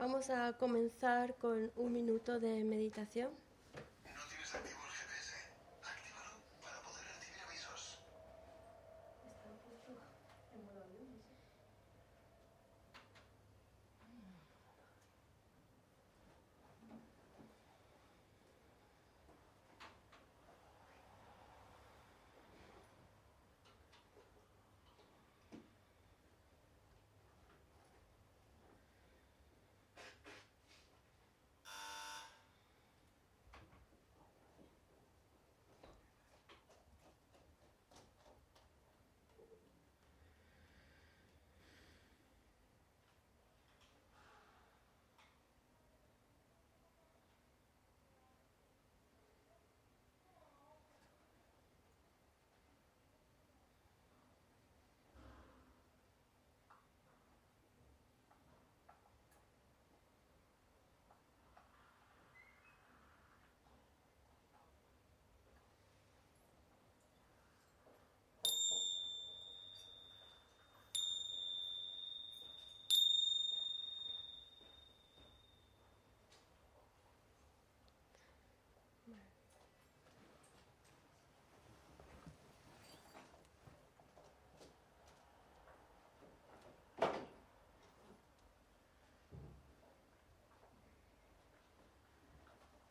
[0.00, 3.28] Vamos a comenzar con un minuto de meditación.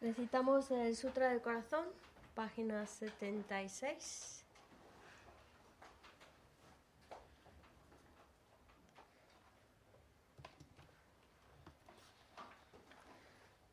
[0.02, 1.84] Recitamos el Sutra del Corazón,
[2.34, 4.46] página 76.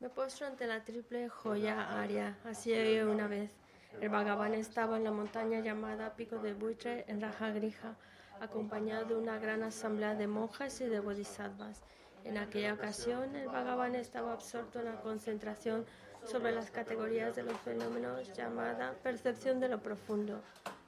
[0.00, 3.52] Me postro ante la triple joya Arya, así una vez.
[4.00, 7.94] El Bhagavan estaba en la montaña llamada Pico de Buitre en Rajagrija,
[8.40, 11.84] acompañado de una gran asamblea de monjas y de bodhisattvas.
[12.24, 15.86] En aquella ocasión, el Bhagavan estaba absorto en la concentración
[16.26, 20.40] sobre las categorías de los fenómenos llamada percepción de lo profundo.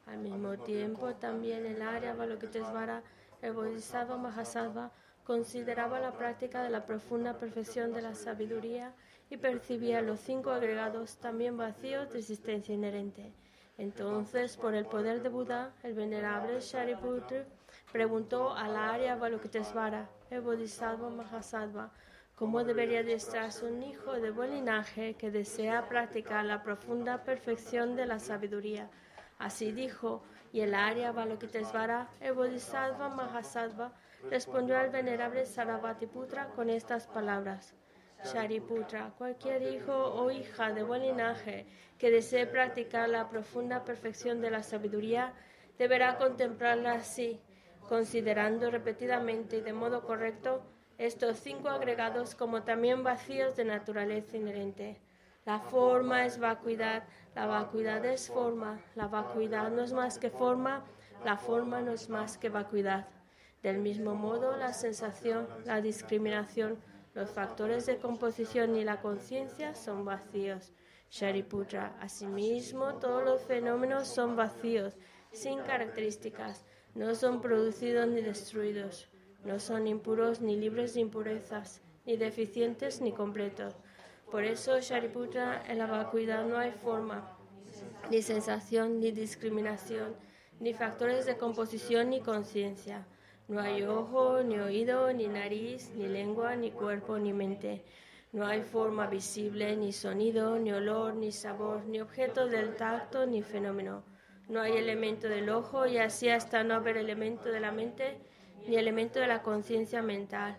[0.07, 3.03] Al mismo tiempo, también el área Balokitesvara,
[3.43, 4.91] el Bodhisattva Mahasattva,
[5.25, 8.95] consideraba la práctica de la profunda perfección de la sabiduría
[9.31, 13.33] y percibía los cinco agregados también vacíos de existencia inherente.
[13.77, 17.45] Entonces, por el poder de Buda, el venerable Shariputra
[17.93, 21.93] preguntó a la Arya Balokitesvara, el Bodhisattva Mahasattva,
[22.39, 28.07] cómo debería adiestrarse un hijo de buen linaje que desea practicar la profunda perfección de
[28.07, 28.89] la sabiduría.
[29.39, 30.23] Así dijo,
[30.53, 33.93] y el Arya Balokitesvara, el Bodhisattva Mahasattva,
[34.31, 37.75] respondió al venerable Sarabhatiputra con estas palabras.
[38.25, 41.67] Shariputra, cualquier hijo o hija de buen linaje
[41.99, 45.35] que desee practicar la profunda perfección de la sabiduría,
[45.77, 47.41] deberá contemplarla así,
[47.89, 50.63] considerando repetidamente y de modo correcto
[50.99, 55.01] estos cinco agregados como también vacíos de naturaleza inherente.
[55.47, 57.05] La forma es vacuidad,
[57.37, 60.85] la vacuidad es forma, la vacuidad no es más que forma,
[61.25, 63.07] la forma no es más que vacuidad.
[63.63, 66.79] Del mismo modo, la sensación, la discriminación,
[67.15, 70.73] los factores de composición y la conciencia son vacíos.
[71.11, 74.95] Shariputra, asimismo, todos los fenómenos son vacíos,
[75.33, 79.09] sin características, no son producidos ni destruidos,
[79.45, 83.75] no son impuros ni libres de impurezas, ni deficientes ni completos.
[84.31, 87.37] Por eso, Shariputra, en la vacuidad no hay forma,
[88.11, 90.15] ni sensación, ni discriminación,
[90.61, 93.07] ni factores de composición ni conciencia.
[93.49, 97.83] No hay ojo, ni oído, ni nariz, ni lengua, ni cuerpo, ni mente.
[98.33, 103.43] No hay forma visible, ni sonido, ni olor, ni sabor, ni objeto del tacto, ni
[103.43, 104.05] fenómeno.
[104.49, 108.19] No hay elemento del ojo y así hasta no haber elemento de la mente,
[108.67, 110.59] ni elemento de la conciencia mental.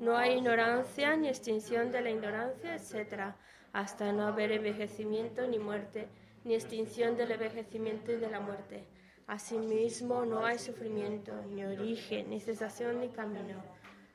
[0.00, 3.34] No hay ignorancia, ni extinción de la ignorancia, etc.
[3.72, 6.08] Hasta no haber envejecimiento, ni muerte,
[6.44, 8.86] ni extinción del envejecimiento y de la muerte.
[9.26, 13.62] Asimismo, no hay sufrimiento, ni origen, ni cesación, ni camino.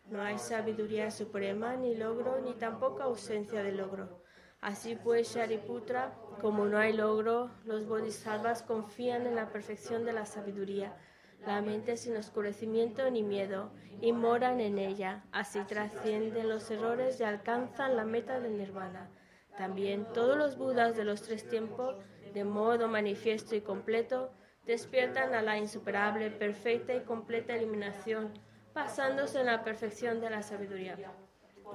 [0.10, 4.24] No hay sabiduría suprema, ni logro, ni tampoco ausencia de logro.
[4.62, 10.26] Así pues, Shariputra, como no hay logro, los bodhisattvas confían en la perfección de la
[10.26, 10.96] sabiduría,
[11.46, 15.24] la mente sin oscurecimiento ni miedo, y moran en ella.
[15.32, 19.10] Así trascienden los errores y alcanzan la meta del nirvana.
[19.58, 21.96] También todos los budas de los tres tiempos,
[22.34, 24.32] de modo manifiesto y completo,
[24.66, 28.34] despiertan a la insuperable, perfecta y completa iluminación,
[28.74, 30.98] basándose en la perfección de la sabiduría.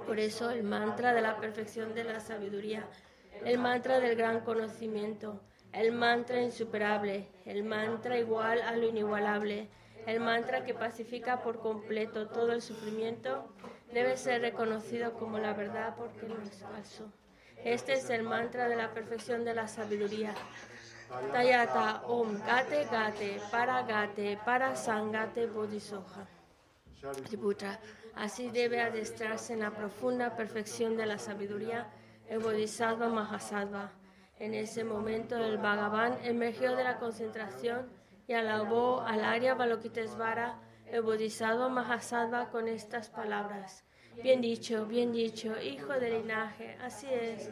[0.06, 2.86] Por eso el mantra de la perfección de la sabiduría,
[3.44, 5.40] el mantra del gran conocimiento,
[5.78, 9.68] el mantra insuperable, el mantra igual a lo inigualable,
[10.06, 13.54] el mantra que pacifica por completo todo el sufrimiento,
[13.92, 17.12] debe ser reconocido como la verdad porque no es falso.
[17.62, 20.34] Este es el mantra de la perfección de la sabiduría.
[21.32, 26.26] Tayata Om Gate Gate Para Gate Para Sangate Bodhisoja.
[28.16, 31.86] Así debe adestrarse en la profunda perfección de la sabiduría
[32.28, 33.92] el Bodhisattva Mahasattva.
[34.40, 37.88] En ese momento el Bhagavan emergió de la concentración
[38.28, 43.84] y alabó al Arya Balokitesvara, el Bodhisattva Mahasattva, con estas palabras.
[44.22, 47.50] Bien dicho, bien dicho, hijo del linaje, así es.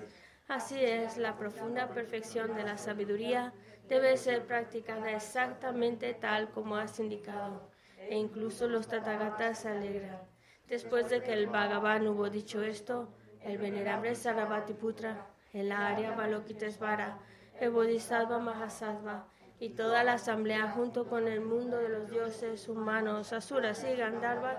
[0.48, 3.52] Así es, la profunda perfección de la sabiduría
[3.88, 7.68] debe ser practicada exactamente tal como has indicado.
[7.98, 10.20] E incluso los Tathagatas se alegran.
[10.68, 13.08] Después de que el Bhagavan hubo dicho esto,
[13.40, 15.26] el venerable Sarabhatiputra,
[15.56, 17.18] el Arya Balokitesvara,
[17.60, 19.26] el Bodhisattva Mahasattva
[19.58, 24.58] y toda la asamblea junto con el mundo de los dioses humanos, asuras y Gandharvas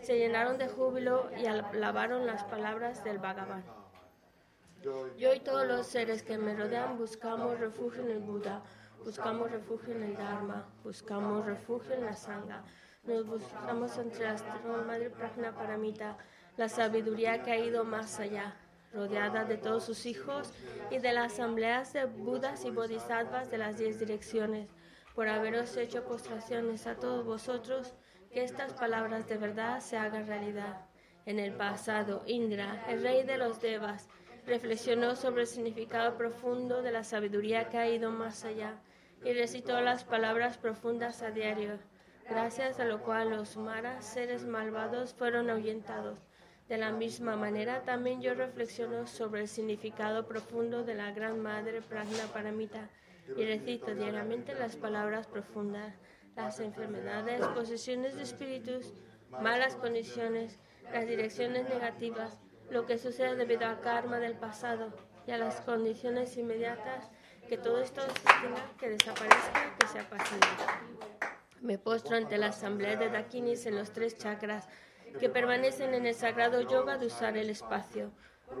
[0.00, 3.64] se llenaron de júbilo y alabaron las palabras del Bhagavan.
[5.18, 8.62] Yo y todos los seres que me rodean buscamos refugio en el Buda,
[9.04, 12.62] buscamos refugio en el Dharma, buscamos refugio en la Sangha.
[13.02, 14.36] Nos buscamos entre la
[14.86, 16.16] Madre Prajna Paramita,
[16.56, 18.54] la sabiduría que ha ido más allá,
[18.96, 20.50] rodeada de todos sus hijos
[20.90, 24.68] y de las asambleas de Budas y Bodhisattvas de las diez direcciones,
[25.14, 27.94] por haberos hecho postraciones a todos vosotros,
[28.32, 30.86] que estas palabras de verdad se hagan realidad.
[31.26, 34.08] En el pasado, Indra, el rey de los Devas,
[34.46, 38.80] reflexionó sobre el significado profundo de la sabiduría que ha ido más allá
[39.24, 41.78] y recitó las palabras profundas a diario,
[42.28, 46.25] gracias a lo cual los maras, seres malvados, fueron ahuyentados.
[46.68, 51.80] De la misma manera, también yo reflexiono sobre el significado profundo de la Gran Madre
[51.80, 52.90] Prajna Paramita
[53.36, 55.94] y recito diariamente las palabras profundas.
[56.34, 58.92] Las enfermedades, posesiones de espíritus,
[59.30, 60.58] malas condiciones,
[60.92, 62.36] las direcciones negativas,
[62.68, 64.92] lo que sucede debido al karma del pasado
[65.26, 67.10] y a las condiciones inmediatas,
[67.48, 68.02] que todo esto
[68.42, 70.40] tenga que desaparezca, que sea pasivo.
[71.60, 74.68] Me postro ante la asamblea de Dakinis en los tres chakras
[75.18, 78.10] que permanecen en el sagrado yoga de usar el espacio.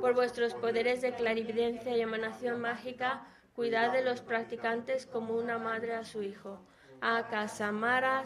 [0.00, 5.94] Por vuestros poderes de clarividencia y emanación mágica, cuidad de los practicantes como una madre
[5.94, 6.60] a su hijo.
[7.00, 8.24] Akasamara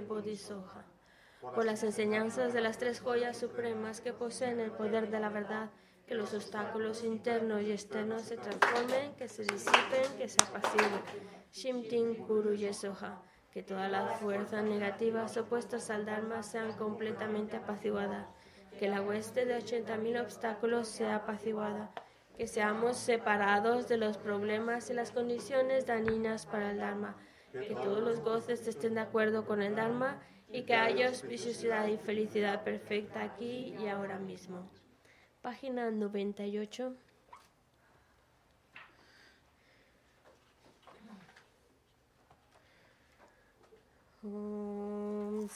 [0.00, 0.84] Bodhisoja.
[1.40, 5.70] Por las enseñanzas de las tres joyas supremas que poseen el poder de la verdad,
[6.06, 11.00] que los obstáculos internos y externos se transformen, que se disipen, que se apaciguen.
[11.52, 13.22] Shimtin Kuru Yesoha.
[13.52, 18.26] Que todas las fuerzas negativas opuestas al Dharma sean completamente apaciguadas.
[18.78, 21.92] Que la hueste de 80.000 obstáculos sea apaciguada
[22.36, 27.16] que seamos separados de los problemas y las condiciones dañinas para el Dharma,
[27.52, 30.20] que todos los goces estén de acuerdo con el Dharma
[30.50, 34.70] y que haya auspiciosidad y felicidad perfecta aquí y ahora mismo.
[35.40, 36.94] Página 98.
[44.24, 45.48] Om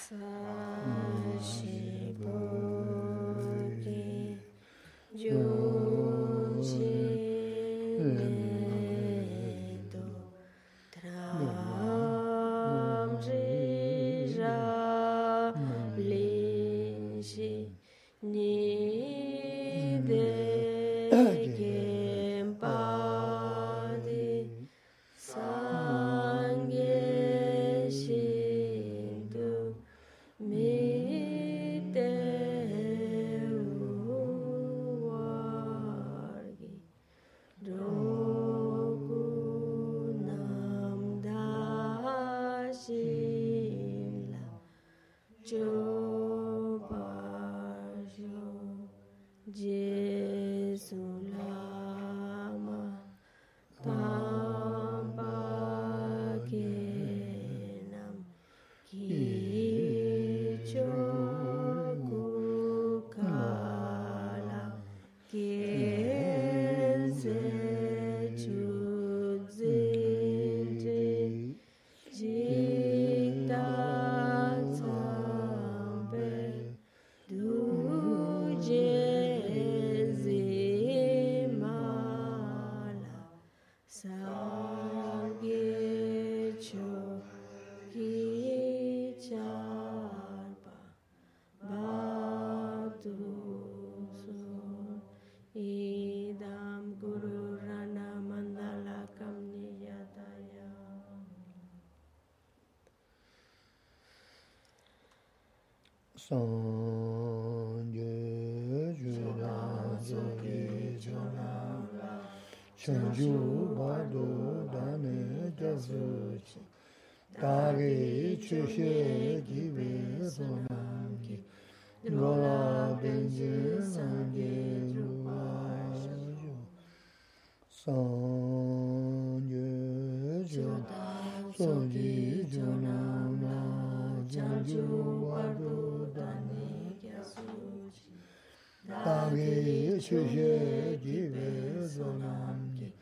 [139.98, 142.92] chu she ki ve so nam ki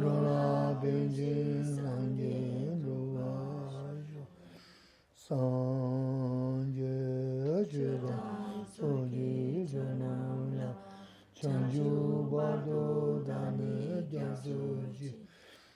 [0.00, 2.36] ro la ben je san je
[2.84, 3.32] ro wa
[4.10, 4.22] sho
[5.24, 8.20] san je je la
[8.76, 10.70] so ji je nam la
[11.34, 14.58] chan ju ba do da ne ja su
[14.98, 15.10] ji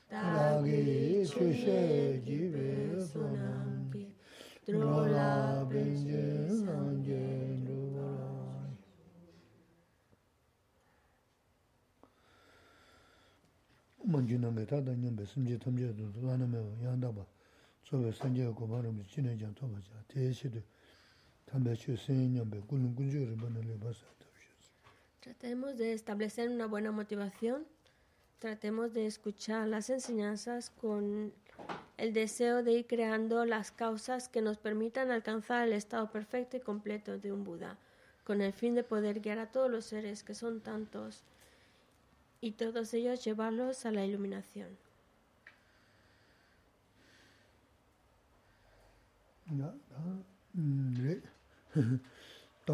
[0.09, 2.71] ta ge chu she ki ve
[3.11, 4.07] so nam ki
[4.73, 6.25] ro la ben je
[6.63, 7.44] san je
[14.14, 17.26] 먼저 남게 다다 님베 심지 탐제도 하나면 양다바
[17.84, 20.60] 소외 산제 고마름 진행장 도바자 대시도
[21.46, 24.06] 담배 취생 님베 군군 군주를 보내려 봐서
[25.22, 27.66] Tratemos de establecer una buena motivación,
[28.40, 31.34] tratemos de escuchar las enseñanzas con
[31.98, 36.62] el deseo de ir creando las causas que nos permitan alcanzar el estado perfecto y
[36.62, 37.78] completo de un Buda,
[38.24, 41.24] con el fin de poder guiar a todos los seres que son tantos
[42.45, 44.69] y todos ellos llevarnos a la iluminación.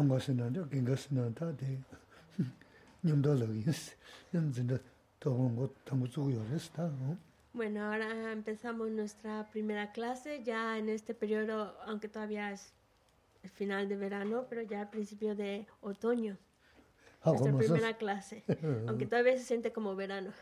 [7.53, 12.73] Bueno, ahora empezamos nuestra primera clase, ya en este periodo, aunque todavía es
[13.41, 16.37] el final de verano, pero ya al principio de otoño.
[17.24, 18.44] nuestra 뭐서 primera clase,
[18.86, 20.32] aunque todavía se siente como verano.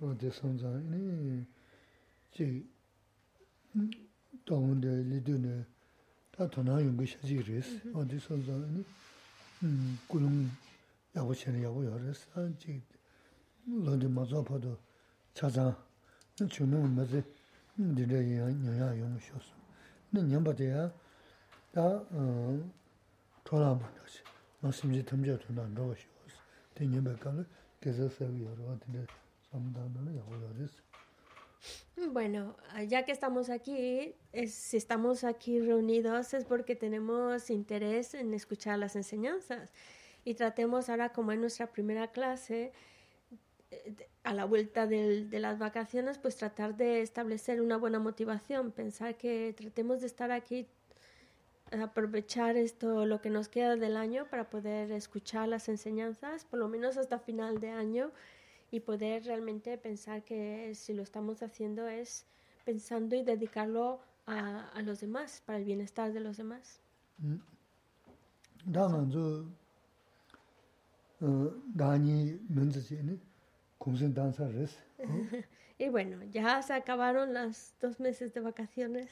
[0.00, 1.44] 어디 선자니
[2.30, 2.68] 지
[4.44, 5.64] 동데 리드네
[6.30, 8.84] 다 도나 연구 샤지레스 어디 선자니
[9.64, 10.48] 음 꾸는
[11.16, 12.80] 야고체는 야고 열었어 지
[13.64, 14.78] 너도 맞아 봐도
[15.34, 15.76] 찾아
[16.48, 17.24] 주는 뭐지
[17.76, 19.50] 니네 영야 용쇼스
[20.10, 20.92] 네 년바대야
[21.72, 22.06] 다어
[23.42, 24.31] 돌아보듯이 말씀지
[32.11, 38.33] Bueno, ya que estamos aquí, es, si estamos aquí reunidos es porque tenemos interés en
[38.33, 39.69] escuchar las enseñanzas.
[40.25, 42.71] Y tratemos ahora como en nuestra primera clase,
[44.23, 49.17] a la vuelta del, de las vacaciones, pues tratar de establecer una buena motivación, pensar
[49.17, 50.67] que tratemos de estar aquí
[51.81, 56.67] aprovechar esto, lo que nos queda del año, para poder escuchar las enseñanzas, por lo
[56.67, 58.11] menos hasta final de año,
[58.71, 62.25] y poder realmente pensar que si lo estamos haciendo es
[62.65, 66.79] pensando y dedicarlo a, los demás, para el bienestar de los demás.
[75.79, 79.09] Y bueno, ya se acabaron los dos meses de vacaciones.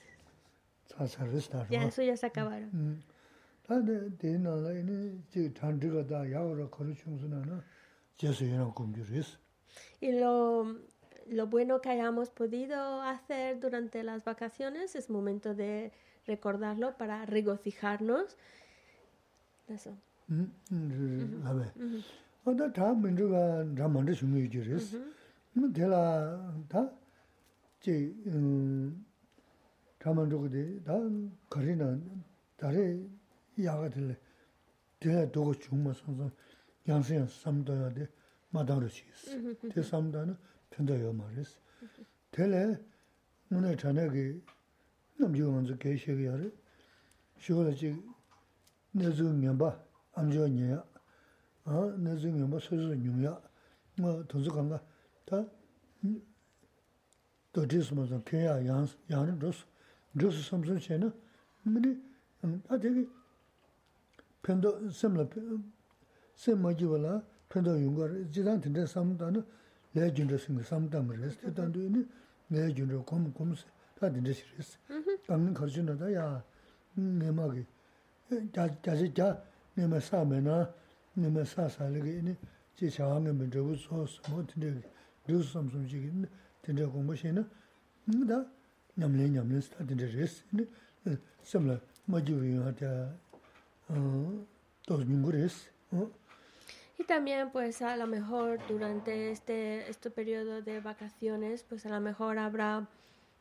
[1.69, 2.69] Ya eso ya se acabaron.
[10.01, 10.77] Y lo,
[11.29, 15.91] lo bueno que hayamos podido hacer durante las vacaciones es momento de
[16.27, 18.35] recordarlo para regocijarnos.
[19.67, 19.91] Eso.
[20.27, 21.45] Mm -hmm.
[21.45, 21.71] A ver.
[21.75, 22.03] Mm -hmm.
[30.01, 30.97] chaman chukdi, 다
[31.47, 31.95] kari na
[32.57, 33.07] dari
[33.55, 34.17] yaga dili,
[34.99, 36.31] dila dogo chungma sansan,
[36.87, 38.07] yansi yansi samdaya di
[38.51, 39.37] madangro chigis.
[39.61, 40.37] Di samdaya na
[40.71, 41.55] pindayo maris.
[42.31, 42.79] Dila
[43.51, 44.41] muna chanagi
[45.19, 46.51] namjiyo anzu kei shegi yari,
[47.37, 47.95] shiola chig
[48.95, 50.83] nezu nyamba amjiyo nyaya,
[51.97, 53.39] nezu nyamba suzu nyumya,
[54.27, 54.81] tunzu kanga,
[55.25, 55.45] da
[57.53, 59.65] dodi suma zan pinya yansi, yanin rosu,
[60.15, 61.11] dhrusu samsun che na,
[61.63, 62.01] mani,
[62.67, 63.07] a tegi
[64.41, 65.27] pendo semla,
[66.33, 69.43] sem majiwa la pendo yunga, jidan tinda samda na
[69.93, 72.07] laya jindra singa samda ma res, te tandu ini
[72.47, 73.65] laya jindra kom kom se,
[73.97, 74.77] ta dinda si res.
[74.89, 75.25] Mm-hmm.
[75.25, 76.43] Tangin karchu na ta ya
[76.95, 77.65] nema ki,
[78.51, 79.41] jaji ja
[79.75, 80.67] nema sa me na,
[81.15, 82.35] nema sa sa liga ini,
[82.75, 84.81] chi chawa nga me dhrusu samsun tinda,
[85.25, 86.27] dhrusu samsun che ki
[86.61, 87.47] tinda kumbu she na,
[88.07, 88.45] mm, da
[94.87, 95.69] dos nyungu res.
[96.97, 101.99] Y también, pues a lo mejor durante este, este periodo de vacaciones, pues a lo
[101.99, 102.87] mejor habrá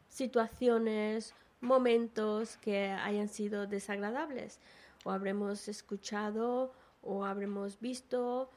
[0.08, 4.58] situaciones, momentos que hayan sido desagradables
[5.04, 8.50] o habremos escuchado o habremos visto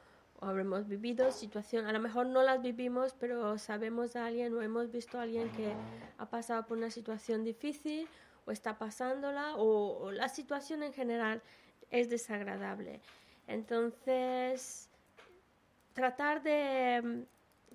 [0.44, 4.92] habremos vivido situaciones, a lo mejor no las vivimos, pero sabemos de alguien o hemos
[4.92, 5.74] visto a alguien que
[6.18, 8.08] ha pasado por una situación difícil
[8.46, 11.42] o está pasándola o, la situación en general
[11.92, 13.02] es desagradable.
[13.48, 14.90] Entonces,
[15.94, 17.22] tratar de mm,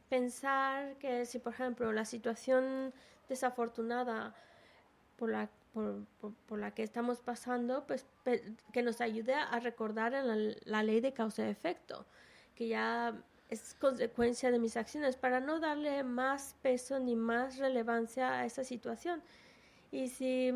[0.09, 2.93] pensar que si, por ejemplo, la situación
[3.29, 4.35] desafortunada
[5.17, 5.49] por la
[6.49, 8.07] por, la que estamos pasando, pues
[8.73, 12.07] que nos ayude a recordar la, ley de causa y efecto,
[12.59, 13.15] que ya
[13.49, 18.65] es consecuencia de mis acciones, para no darle más peso ni más relevancia a esa
[18.65, 19.23] situación.
[19.93, 20.53] Y si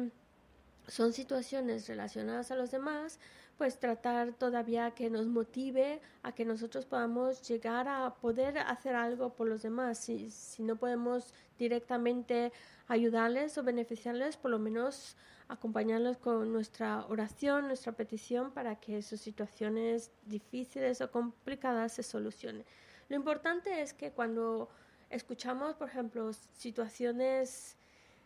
[0.88, 3.20] son situaciones relacionadas a los demás,
[3.56, 9.32] pues tratar todavía que nos motive a que nosotros podamos llegar a poder hacer algo
[9.32, 9.98] por los demás.
[9.98, 12.52] Si, si no podemos directamente
[12.88, 15.16] ayudarles o beneficiarles, por lo menos
[15.48, 22.64] acompañarlos con nuestra oración, nuestra petición para que sus situaciones difíciles o complicadas se solucionen.
[23.08, 24.68] Lo importante es que cuando
[25.10, 27.76] escuchamos, por ejemplo, situaciones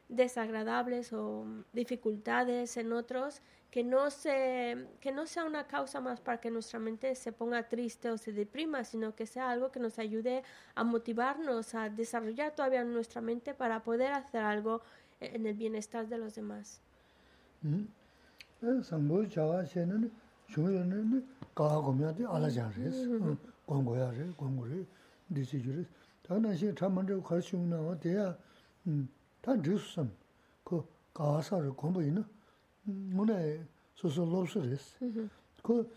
[0.08, 6.40] desagradables o dificultades en otros, que no, se, que no sea una causa más para
[6.40, 9.98] que nuestra mente se ponga triste o se deprima, sino que sea algo que nos
[9.98, 14.82] ayude a motivarnos, a desarrollar todavía nuestra mente para poder hacer algo
[15.20, 16.80] en el bienestar de los demás.
[32.85, 33.63] 문에
[33.95, 35.29] 소소 로스레스
[35.61, 35.89] 그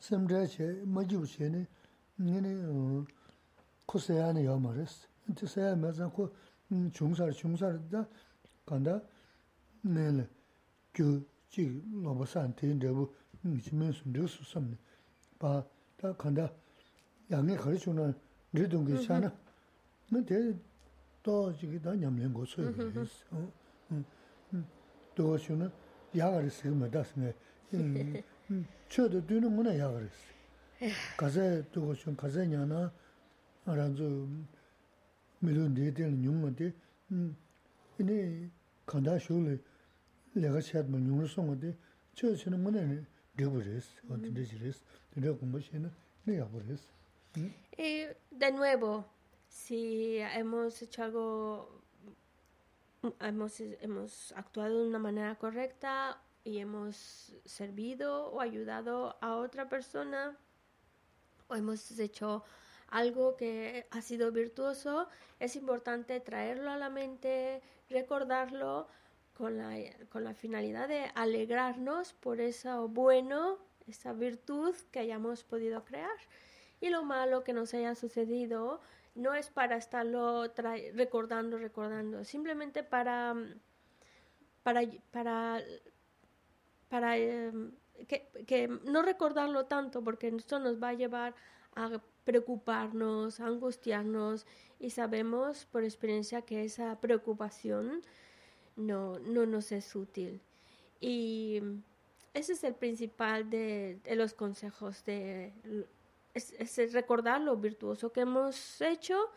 [0.00, 1.66] 샘드레체 마주체네
[2.18, 3.06] 니네
[3.86, 6.32] 코세야네 요마레스 인트세야 맞아 그
[6.92, 8.06] 중살 중살다
[8.66, 9.00] 간다
[9.82, 10.41] 네네 그지 로버산 텐데부 미치면서 뉴스 섬네 바다 간다 양에 가르치는 리동게 샤나
[10.93, 13.09] kyu chi loba san ten rebu
[13.61, 14.77] chimen sun re su samne.
[15.37, 15.65] Pa
[15.97, 16.51] ta kanda
[17.29, 18.13] yangi khari chungna
[18.51, 19.31] re dungi shana,
[20.09, 20.55] na te
[21.21, 22.99] to chigi ta nyamlen go su mm-hmm.
[23.31, 23.51] yu.
[23.89, 24.03] Mm,
[24.53, 24.63] mm.
[25.15, 25.71] To chungna
[26.13, 27.35] yagari sigi ma das nge,
[27.71, 30.93] mm, che do dunu nguna yagari sigi.
[31.17, 32.91] Kaze to chung kaze nyana
[33.65, 34.27] ranzu
[35.41, 36.73] milun re ten nyungma te,
[37.97, 38.49] ini
[38.85, 39.59] kanda shuli
[40.32, 41.76] 내가 찾면 용을 송어데
[42.14, 43.04] 쳐서는 뭐네
[43.36, 44.80] 되버렸어 어떻게 되지랬어
[45.14, 45.90] 내가 공부시는
[46.24, 46.98] 내가 버렸어
[47.78, 49.04] Y de nuevo,
[49.48, 51.82] si hemos hecho algo
[53.20, 60.36] hemos, hemos actuado de una manera correcta y hemos servido o ayudado a otra persona
[61.48, 62.42] o hemos hecho
[62.90, 68.88] algo que ha sido virtuoso, es importante traerlo a la mente, recordarlo
[69.33, 69.75] con la,
[70.09, 76.17] con la finalidad de alegrarnos por eso bueno, esa virtud que hayamos podido crear.
[76.79, 78.81] Y lo malo que nos haya sucedido,
[79.15, 80.51] no es para estarlo
[80.93, 83.35] recordando, recordando, simplemente para,
[84.63, 85.61] para, para,
[86.89, 87.71] para em,
[88.07, 91.35] que, que, no recordarlo tanto, porque esto nos va a llevar
[91.75, 94.45] a preocuparnos, a angustiarnos,
[94.79, 98.01] y sabemos por experiencia que esa preocupación
[98.75, 100.41] no, no nos es útil.
[100.99, 101.61] Y
[102.33, 105.53] ese es el principal de, los consejos de
[106.33, 109.29] es, recordar lo virtuoso que hemos hecho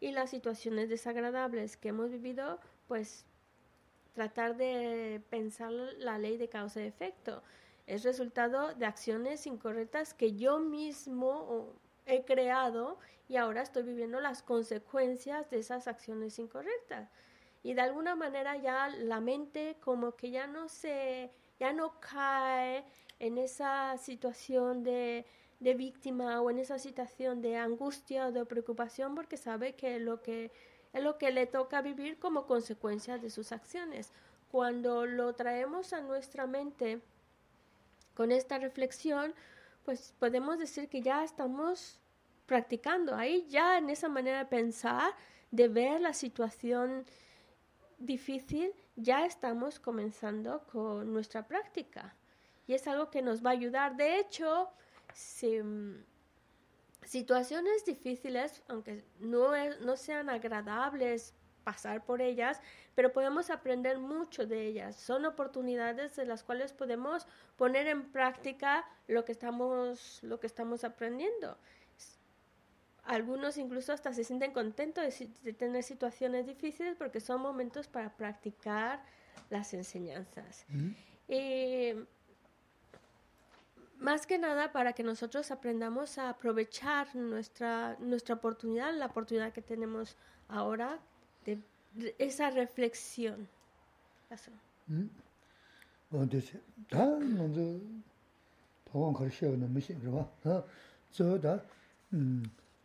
[0.00, 3.24] y las situaciones desagradables que hemos vivido, pues
[4.14, 7.42] tratar de pensar la ley de causa y efecto.
[7.86, 11.72] Es resultado de acciones incorrectas que yo mismo
[12.04, 17.08] he creado y ahora estoy viviendo las consecuencias de esas acciones incorrectas.
[17.62, 22.84] Y de alguna manera ya la mente como que ya no se, ya no cae
[23.18, 25.24] en esa situación de,
[25.60, 30.22] de víctima o en esa situación de angustia o de preocupación porque sabe que lo
[30.22, 30.50] que
[30.92, 34.12] es lo que le toca vivir como consecuencia de sus acciones.
[34.50, 37.00] Cuando lo traemos a nuestra mente
[38.14, 39.34] con esta reflexión,
[39.84, 41.98] pues podemos decir que ya estamos
[42.46, 43.14] practicando.
[43.14, 45.14] Ahí ya en esa manera de pensar,
[45.50, 47.06] de ver la situación
[48.04, 52.14] difícil, ya estamos comenzando con nuestra práctica.
[52.64, 53.96] y es algo que nos va a ayudar.
[53.96, 54.70] De hecho,
[55.42, 55.94] mm,
[57.04, 61.34] situaciones difíciles, aunque no, es- no sean agradables
[61.64, 62.60] pasar por ellas,
[62.94, 64.96] pero podemos aprender mucho de ellas.
[64.96, 70.84] Son oportunidades de las cuales podemos poner en práctica lo que estamos, lo que estamos
[70.84, 71.58] aprendiendo.
[73.04, 78.10] Algunos incluso hasta se sienten contentos de, de tener situaciones difíciles porque son momentos para
[78.10, 79.02] practicar
[79.50, 80.64] las enseñanzas.
[81.28, 81.94] Y
[83.98, 89.62] más que nada para que nosotros aprendamos a aprovechar nuestra, nuestra oportunidad, la oportunidad que
[89.62, 90.16] tenemos
[90.48, 90.98] ahora
[91.44, 91.58] de,
[91.94, 93.48] de esa reflexión.
[94.30, 94.50] Eso.
[96.10, 96.26] 어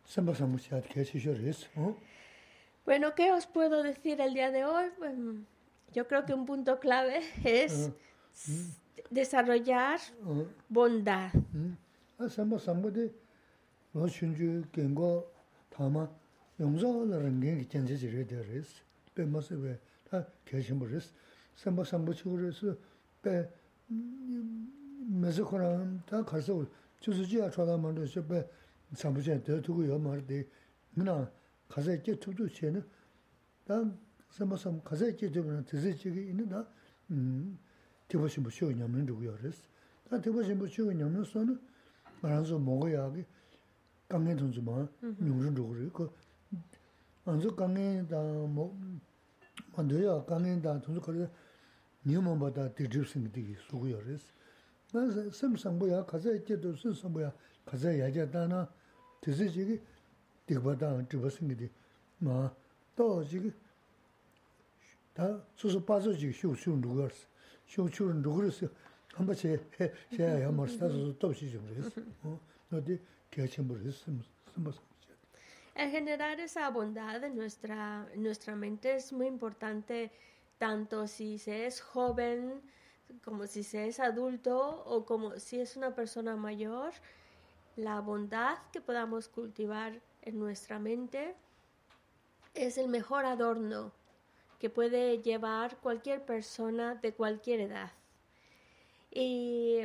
[0.08, 1.98] Samba Samusiat, ¿qué es eso?
[2.86, 4.86] Bueno, ¿qué os puedo decir el día de hoy?
[4.96, 5.14] Pues,
[5.92, 9.14] yo creo que un punto clave es ah, mm.
[9.14, 10.44] desarrollar ah.
[10.70, 11.30] bondad.
[11.52, 11.72] Mm.
[12.18, 13.12] Ah, samba Samusiat,
[13.92, 15.30] lo shunju gengo
[15.68, 16.08] tama
[16.58, 18.82] 용서 rangen ki chenche chire de res,
[19.14, 19.78] pe masi we,
[20.10, 21.12] ta keshin bu res,
[21.54, 22.64] samba samba chigo res,
[23.22, 23.46] pe
[23.90, 26.66] mm, mesi koran, ta karsa u,
[27.00, 28.44] chusu jiya chwada mando, pe
[28.95, 30.47] 스코랑 다 가서 주스지야 쳐다만 저빼 상부제 더 두고 요 말데
[30.95, 31.31] 그나
[31.67, 32.83] 가서 이제 투도 채는
[33.65, 33.97] 난
[34.29, 36.67] 선박상 가서 이제 되면 드세지기 있는다.
[37.11, 37.57] 음.
[38.07, 39.63] 대보시 뭐 쉬어 냐면 누구야 그랬어.
[40.09, 41.59] 다 대보시 뭐 쉬어 냐면 선은
[42.21, 43.25] 말아서 먹어야 하게
[44.07, 46.11] 강행 동주만 용준 누구를 그
[47.25, 48.77] 안서 강행다 뭐
[49.75, 51.29] 만들어야 강행다 동주 그래
[52.05, 54.25] 니만보다 뒤집신 게 수고야 그랬어.
[54.93, 57.33] 나 섬상보야 가서 이제도 선상보야
[57.65, 58.71] 가서 야자다나
[59.20, 59.80] tisi chigi
[60.46, 61.68] dikpa dāng dhīpa singi di
[62.22, 62.50] mā
[63.30, 63.52] chigi
[65.56, 66.74] susu chigi shiu shiu
[67.66, 68.08] shiu shiu
[73.30, 74.72] che no
[75.74, 80.10] El generar esa bondad en nuestra, nuestra mente es muy importante
[80.58, 82.60] tanto si se es joven
[83.24, 86.92] como si se es adulto o como si es una persona mayor.
[87.78, 91.36] La bondad que podamos cultivar en nuestra mente
[92.54, 93.92] es el mejor adorno
[94.58, 97.92] que puede llevar cualquier persona de cualquier edad.
[99.12, 99.82] Y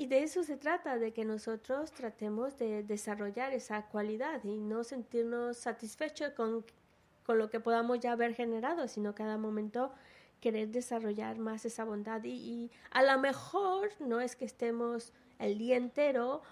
[0.00, 4.84] y de eso se trata, de que nosotros tratemos de desarrollar esa cualidad y no
[4.84, 6.64] sentirnos satisfechos con,
[7.26, 9.90] con lo que podamos ya haber generado, sino cada momento
[10.40, 12.22] querer desarrollar más esa bondad.
[12.22, 16.42] Y, y a lo mejor no es que estemos el día entero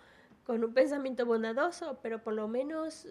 [0.46, 3.08] con un pensamiento bondadoso, pero por lo menos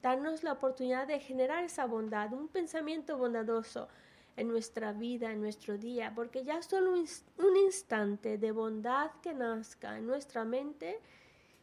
[0.00, 3.88] darnos la oportunidad de generar esa bondad, un pensamiento bondadoso
[4.36, 9.10] en nuestra vida, en nuestro día, porque ya solo un, ins- un instante de bondad
[9.22, 11.00] que nazca en nuestra mente,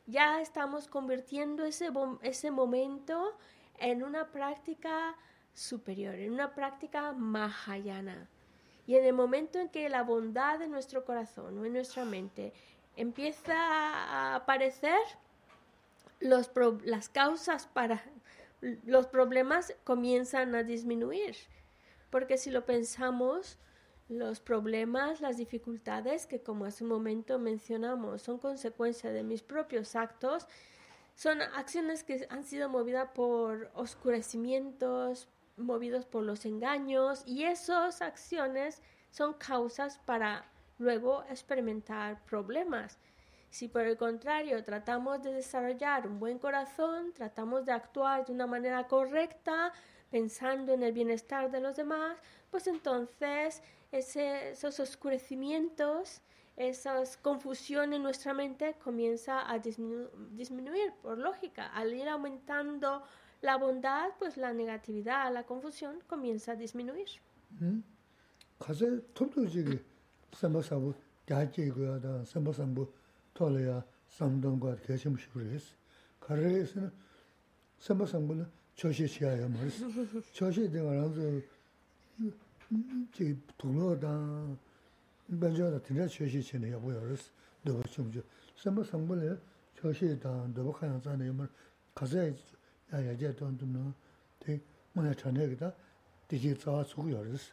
[0.05, 1.89] ya estamos convirtiendo ese,
[2.21, 3.35] ese momento
[3.79, 5.15] en una práctica
[5.53, 8.29] superior, en una práctica mahayana.
[8.85, 12.53] Y en el momento en que la bondad en nuestro corazón o en nuestra mente
[12.95, 14.99] empieza a aparecer,
[16.19, 18.03] las causas para
[18.62, 21.36] los problemas comienzan a disminuir.
[22.10, 23.60] Porque si lo pensamos,
[24.08, 29.95] los problemas, las dificultades que como hace un momento mencionamos son consecuencia de mis propios
[29.95, 30.47] actos,
[31.15, 35.27] son acciones que han sido movidas por oscurecimientos,
[35.58, 38.81] movidos por los engaños y esas acciones
[39.12, 40.45] son causas para
[40.77, 42.97] luego experimentar problemas.
[43.49, 48.47] Si por el contrario tratamos de desarrollar un buen corazón, tratamos de actuar de una
[48.47, 49.71] manera correcta,
[50.11, 52.17] pensando en el bienestar de los demás,
[52.51, 53.61] pues entonces
[53.91, 56.21] esos oscurecimientos,
[56.57, 61.67] esas confusiones en nuestra mente comienza a disminu- disminuir por lógica.
[61.67, 63.03] Al ir aumentando
[63.41, 67.07] la bondad, pues la negatividad, la confusión comienza a disminuir.
[67.61, 67.83] 응?
[70.36, 70.91] sāmbā sāmbū
[71.30, 72.86] gyāchī guyā dā sāmbā sāmbū
[73.38, 73.76] tōla yā
[74.17, 75.69] sāmbdōng guyā gyāchī mūshī gu rīs.
[76.24, 76.89] Kā rī sī na
[77.82, 79.80] sāmbā sāmbū na chōshī chiyā yā mā rīs.
[80.36, 81.30] Chōshī dī ngā rā rū
[83.15, 84.13] jī tūnglō dā
[85.32, 87.30] bāñchā dā tīndā chōshī chiyā yā gu yā rīs
[87.65, 88.24] dōba chūm chū.
[88.60, 89.38] Sāmbā sāmbū na
[89.80, 91.48] chōshī dā dōba khāyā tsā na yā mā
[91.95, 92.36] khasā yā
[92.91, 93.88] yā yā jā tō tūm na
[94.43, 94.60] tī
[94.95, 95.71] mā yā chā nā yā gī dā
[96.28, 97.52] tī jī tsā wā tsū gu yā rīs.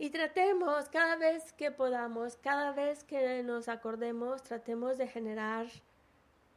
[0.00, 5.66] Y tratemos cada vez que podamos, cada vez que nos acordemos, tratemos de generar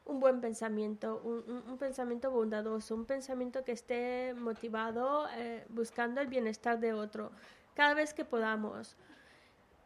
[0.05, 6.79] un buen pensamiento, un, pensamiento bondadoso, un pensamiento que esté motivado eh, buscando el bienestar
[6.79, 7.31] de otro,
[7.75, 8.95] cada vez que podamos.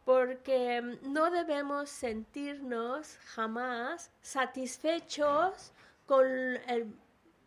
[0.04, 5.72] porque no debemos sentirnos jamás satisfechos
[6.06, 6.94] con, el-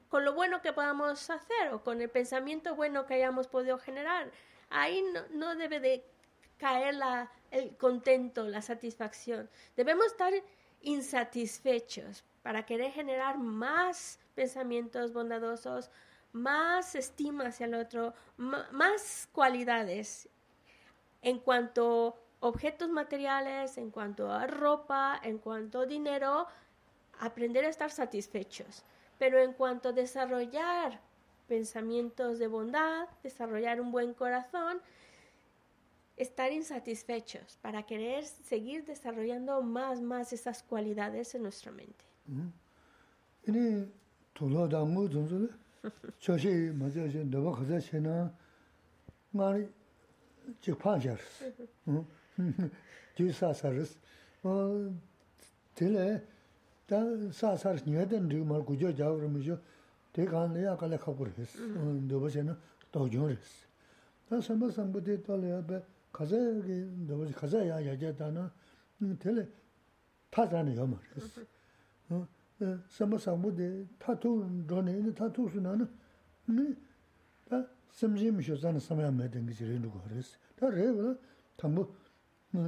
[0.09, 4.29] con lo bueno que podamos hacer o con el pensamiento bueno que hayamos podido generar.
[4.71, 5.03] Ahí
[5.33, 6.05] no, debe de
[6.57, 9.49] caer la- el contento, la satisfacción.
[9.75, 10.33] Debemos estar
[10.81, 15.91] insatisfechos para querer generar más pensamientos bondadosos,
[16.31, 20.29] más estima hacia el otro, más cualidades
[21.21, 26.47] en cuanto a objetos materiales, en cuanto a ropa, en cuanto a dinero,
[27.19, 28.83] aprender a estar satisfechos.
[29.19, 30.99] Pero en cuanto a desarrollar
[31.51, 34.77] pensamientos de bondad, desarrollar un buen corazón,
[36.15, 42.05] estar insatisfechos para querer seguir desarrollando más, más esas cualidades en nuestra mente.
[60.13, 62.07] Te kaan le yaa kaale khakur his, mm.
[62.07, 62.53] dobo she na
[62.91, 63.65] dogyong his.
[64.27, 66.75] Ta samba sambu te tol yaa pe kaza ki
[67.07, 68.51] dobo she kaza yaa yaa jaa taa na
[68.99, 69.47] mm, tele
[70.29, 71.23] ta zani yaa mar his.
[72.11, 72.27] Mm-hmm.
[72.59, 75.87] Mm, e, samba sambu te ta tu dhoni, ini ta tu su na na,
[76.49, 76.75] ini
[77.47, 80.37] ta samji mi sho zani samaya me dengi chi rindu kwa his.
[80.55, 81.17] Ta re wala
[81.55, 81.87] tambu,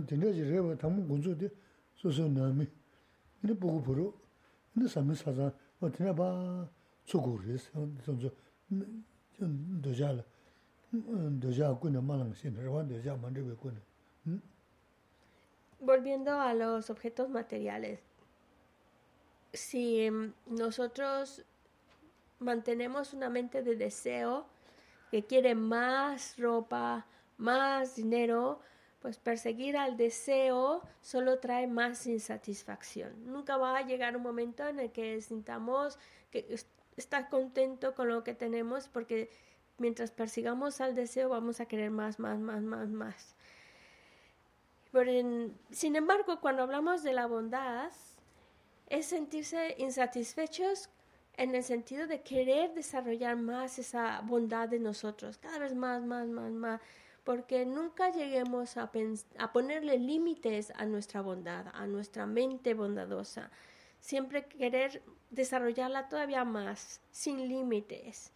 [0.07, 1.51] tenga chi re wala tambu gunzu te
[1.93, 2.65] susu nami,
[3.43, 4.13] ini bugu puru,
[4.77, 6.65] ini sami saza, o tena paa
[13.75, 14.39] la.
[15.79, 17.99] Volviendo a los objetos materiales,
[19.51, 21.43] si mm, nosotros
[22.39, 24.45] mantenemos una mente de deseo
[25.11, 27.05] que quiere más ropa,
[27.37, 28.59] más dinero,
[29.01, 33.11] pues perseguir al deseo solo trae más insatisfacción.
[33.25, 35.99] Nunca va a llegar un momento en el que sintamos
[36.31, 36.47] que
[36.97, 39.29] es- está contento con lo que tenemos porque
[39.77, 43.35] mientras persigamos al deseo vamos a querer más, más, más, más, más.
[44.91, 45.11] Pero
[45.71, 47.91] sin embargo, cuando hablamos de la bondad,
[48.89, 50.89] es sentirse insatisfechos
[51.37, 56.27] en el sentido de querer desarrollar más esa bondad de nosotros, cada vez más, más,
[56.27, 56.81] más, más,
[57.23, 58.91] porque nunca lleguemos a
[59.53, 63.49] ponerle límites a nuestra bondad, a nuestra mente bondadosa.
[64.03, 68.33] Siempre querer desarrollarla todavía más, sin límites.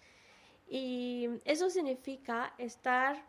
[0.70, 3.22] Y eso significa estar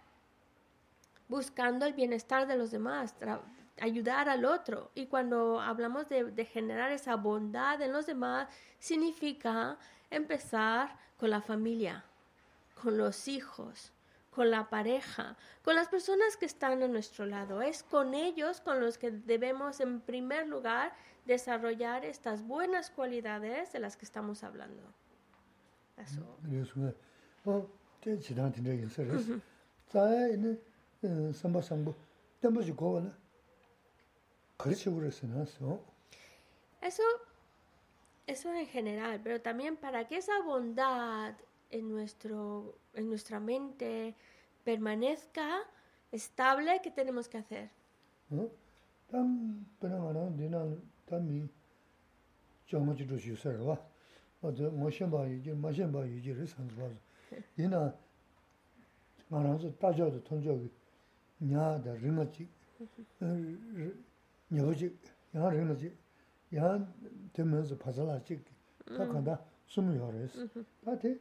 [1.26, 3.16] buscando el bienestar de los demás,
[3.80, 4.92] ayudar al otro.
[4.94, 8.46] Y cuando hablamos de generar esa bondad en los demás,
[8.78, 9.76] significa
[10.08, 12.04] empezar con la familia,
[12.80, 13.92] con los hijos,
[14.30, 17.62] con la pareja, con las personas que están a nuestro lado.
[17.62, 20.94] Es con ellos con los que debemos, en primer lugar,
[21.28, 24.82] desarrollar estas buenas cualidades de las que estamos hablando.
[36.80, 37.04] Eso.
[38.26, 41.34] Eso, en general, pero también para que esa bondad
[41.70, 44.14] en, nuestro, en nuestra mente
[44.64, 45.60] permanezca
[46.10, 47.70] estable, ¿qué tenemos que hacer?
[51.08, 51.46] tā mī
[52.68, 53.76] chāngā chī rūshī sā rā wā,
[54.42, 56.88] wā tā mā shēn bā yu jī, mā shēn bā yu jī rī sā rā
[56.90, 57.40] rā.
[57.56, 57.80] Yī na
[59.30, 60.68] ngā rā sā tā chā tā tōng chā kī
[61.48, 62.44] nyā dā rī ngā chī,
[64.52, 64.90] nyā bā chī,
[65.32, 65.92] yā rī ngā chī,
[66.58, 66.74] yā
[67.32, 68.36] tē mē sā pā sā lā chī,
[68.92, 69.38] tā kā tā
[69.72, 70.44] sū mū yā rā sā.
[70.84, 71.14] Tā tē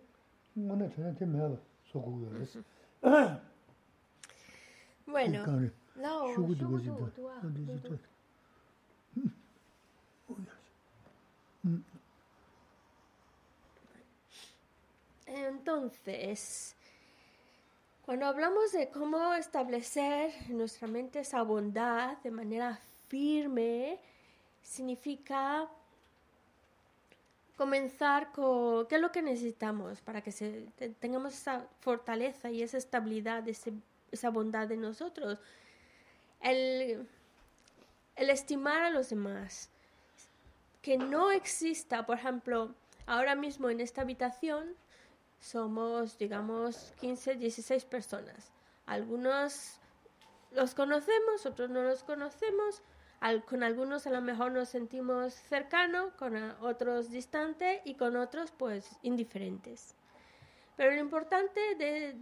[0.60, 1.62] ngā nā tā tē mē bā
[1.94, 2.60] sō gu yā rā sā.
[5.08, 5.46] Bueno,
[5.96, 6.44] no, yo
[15.46, 16.76] Entonces,
[18.06, 24.00] cuando hablamos de cómo establecer en nuestra mente esa bondad de manera firme,
[24.62, 25.68] significa
[27.56, 30.32] comenzar con qué es lo que necesitamos para que
[31.00, 33.44] tengamos esa fortaleza y esa estabilidad,
[34.12, 35.40] esa bondad de nosotros.
[36.42, 37.08] El,
[38.16, 39.70] el estimar a los demás.
[40.82, 42.74] Que no exista, por ejemplo,
[43.06, 44.76] ahora mismo en esta habitación
[45.40, 48.52] somos, digamos, 15, 16 personas.
[48.86, 49.80] Algunos
[50.52, 52.82] los conocemos, otros no los conocemos.
[53.50, 58.88] Con algunos a lo mejor nos sentimos cercanos, con otros distante y con otros pues
[59.02, 59.96] indiferentes.
[60.76, 62.14] Pero lo importante de-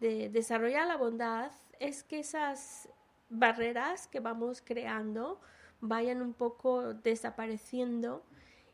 [0.00, 2.88] de desarrollar la bondad es que esas,
[3.28, 5.40] barreras que vamos creando
[5.80, 8.22] vayan un poco desapareciendo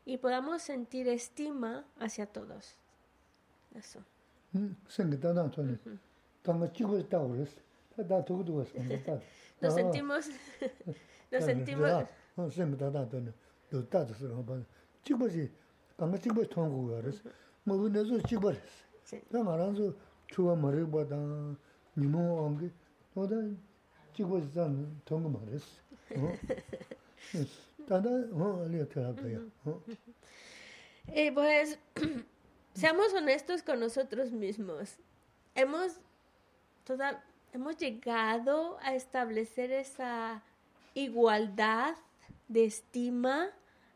[0.05, 2.77] y podamos sentir estima hacia todos.
[3.74, 4.02] Eso.
[4.54, 5.76] 음, 생기 다다 전에.
[6.42, 7.60] 당가 찍고 있다고 그랬어.
[8.08, 8.78] 다 두고 두고 있어.
[9.04, 9.20] 다.
[9.60, 10.30] Nos sentimos,
[11.32, 13.32] nos sentimos, 어, 생기 다다 전에.
[13.70, 14.58] 또 다도 쓰고 봐.
[15.04, 15.50] 찍고지.
[15.96, 17.28] 당가 찍고 통고 그랬어.
[17.64, 18.88] 뭐 근데서 찍고 그랬어.
[19.04, 19.20] sí.
[19.30, 19.92] 나 말아서
[20.28, 21.16] 추가 머리 보다
[21.96, 22.70] 니모 온게
[23.14, 23.34] 너다
[24.14, 25.66] 찍고 있던 통고 말했어.
[26.16, 26.32] 어?
[27.88, 29.38] 다다 어, 리어 테라피야.
[29.64, 29.82] 어?
[31.10, 31.78] Eh, pues
[32.73, 34.97] seamos honestos con nosotros mismos.
[35.55, 35.99] Hemos,
[36.83, 40.41] toda, hemos llegado a establecer esa
[40.93, 41.95] igualdad
[42.47, 43.49] de estima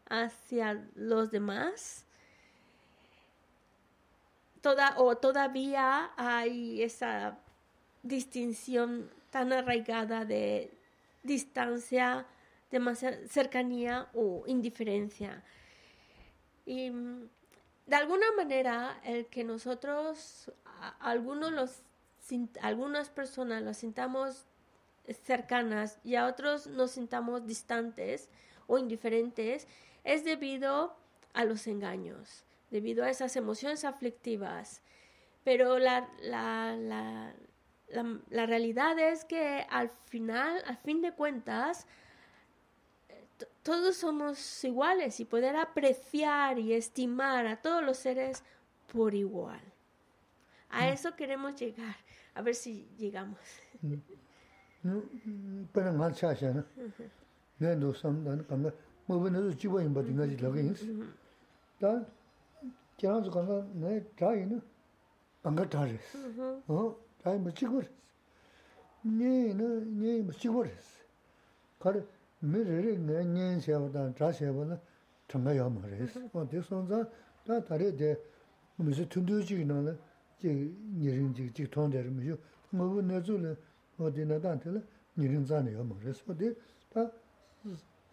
[0.09, 2.05] hacia los demás.
[4.61, 7.37] Toda, o todavía hay esa
[8.03, 10.71] distinción tan arraigada de
[11.23, 12.25] distancia,
[12.71, 15.43] demasiada cercanía o indiferencia.
[16.65, 16.91] Y
[17.87, 20.51] de alguna manera, el que nosotros,
[20.99, 21.81] algunos los,
[22.61, 24.45] algunas personas los sintamos
[25.23, 28.29] cercanas y a otros nos sintamos distantes
[28.67, 29.67] o indiferentes,
[30.03, 30.97] es debido
[31.33, 34.81] a los engaños, debido a esas emociones aflictivas.
[35.45, 37.33] Pero la, la, la,
[38.29, 41.87] la, realidad es que al final, al fin de cuentas,
[43.63, 48.43] todos somos iguales y poder apreciar y estimar a todos los seres
[48.91, 49.61] por igual.
[50.69, 51.95] A eso queremos llegar,
[52.35, 53.39] a ver si llegamos.
[72.45, 74.77] mī rī rī ngā nyēn xeba dāng, chā xeba nā,
[75.27, 76.21] chāngā yā mā rī sī.
[76.29, 77.01] Wā tī sōng zā,
[77.45, 78.13] tā tā rī dē,
[78.77, 79.93] mī sī tūndu chī kī nā lā,
[80.37, 82.37] chī nī rīng chī chī tōng dā rī mī shū,
[82.77, 83.55] ngā wū nā zū lā,
[83.97, 84.81] wā tī nā dāng tī lā,
[85.17, 86.21] nī rīng zā nā yā mā rī sī.
[86.29, 86.53] Wā tī
[86.93, 87.09] tā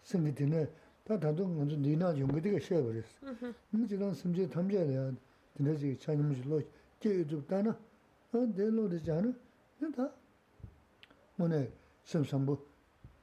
[0.01, 0.65] sīng kī tī nā,
[1.05, 3.53] tā tā tō ngā zū nī nā yōng kī tī kā xeba rī sī.
[3.77, 5.05] Mī chī dāng sīm chī tam chā rī yā,
[5.53, 6.63] tī nā chī chā nī mī shī lō,
[6.97, 7.77] chī yu dhūp tā nā,
[8.33, 9.29] tā dē lō rī chā nā,
[9.93, 10.09] tā
[11.37, 11.61] mō nā
[12.09, 12.57] sīm sāmbū,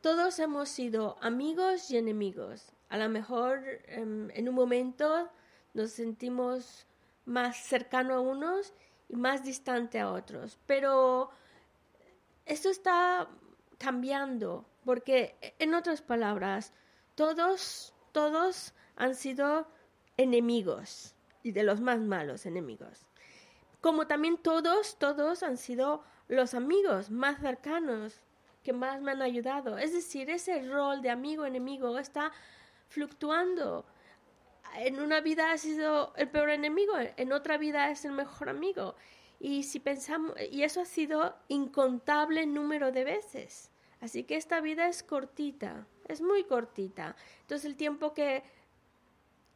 [0.00, 2.72] todos hemos sido amigos y enemigos.
[2.88, 5.30] A lo mejor em, en un momento
[5.74, 6.86] nos sentimos
[7.24, 8.72] más cercano a unos
[9.08, 11.30] y más distante a otros, pero
[12.46, 13.28] esto está
[13.78, 16.72] cambiando, porque en otras palabras,
[17.14, 19.66] todos, todos han sido
[20.16, 23.06] enemigos y de los más malos enemigos.
[23.80, 28.20] Como también todos, todos han sido los amigos más cercanos
[28.62, 29.78] que más me han ayudado.
[29.78, 32.32] Es decir, ese rol de amigo-enemigo está
[32.88, 33.84] fluctuando.
[34.76, 38.94] En una vida ha sido el peor enemigo, en otra vida es el mejor amigo.
[39.38, 43.70] Y si pensamos, y eso ha sido incontable número de veces.
[44.00, 47.16] Así que esta vida es cortita, es muy cortita.
[47.42, 48.42] Entonces el tiempo que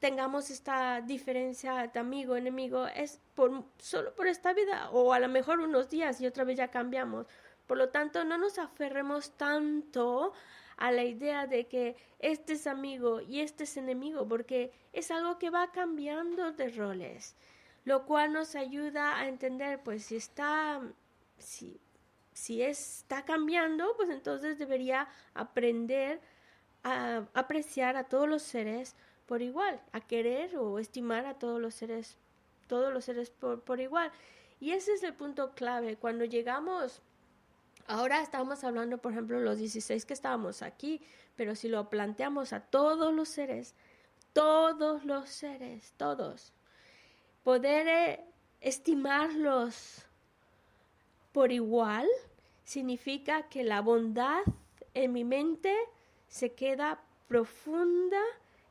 [0.01, 5.29] tengamos esta diferencia de amigo enemigo es por solo por esta vida o a lo
[5.29, 7.27] mejor unos días y otra vez ya cambiamos.
[7.67, 10.33] Por lo tanto, no nos aferremos tanto
[10.77, 15.39] a la idea de que este es amigo y este es enemigo, porque es algo
[15.39, 17.37] que va cambiando de roles,
[17.85, 20.81] lo cual nos ayuda a entender, pues si está,
[21.39, 21.81] si,
[22.33, 26.21] si está cambiando, pues entonces debería aprender
[26.83, 28.95] a apreciar a todos los seres
[29.27, 32.19] por igual, a querer o estimar a todos los seres,
[32.67, 34.13] todos los seres por, por igual.
[34.61, 35.97] Y ese es el punto clave.
[35.97, 37.03] Cuando llegamos,
[37.87, 41.01] ahora estamos hablando, por ejemplo, los 16 que estábamos aquí,
[41.37, 43.75] pero si lo planteamos a todos los seres,
[44.33, 46.53] todos los seres, todos,
[47.43, 48.25] poder eh,
[48.61, 50.07] estimarlos
[51.33, 52.07] por igual
[52.65, 54.43] significa que la bondad
[54.95, 55.75] en mi mente
[56.29, 58.21] se queda profunda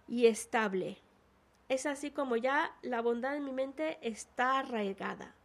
[0.07, 0.97] y estable.
[1.69, 5.35] Es así como ya la bondad en mi mente está arraigada.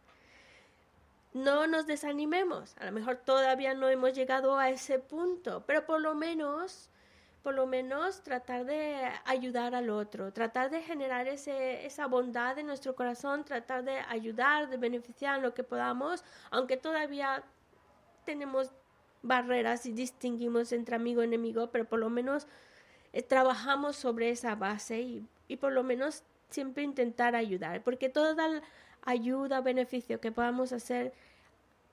[1.33, 2.75] No nos desanimemos.
[2.79, 6.89] A lo mejor todavía no hemos llegado a ese punto, pero por lo menos,
[7.43, 12.67] por lo menos tratar de ayudar al otro, tratar de generar ese, esa bondad en
[12.67, 17.43] nuestro corazón, tratar de ayudar, de beneficiar en lo que podamos, aunque todavía
[18.25, 18.71] tenemos
[19.21, 22.47] barreras y distinguimos entre amigo y enemigo, pero por lo menos
[23.13, 28.61] eh, trabajamos sobre esa base y, y por lo menos siempre intentar ayudar, porque toda
[29.03, 31.13] ayuda, beneficio que podamos hacer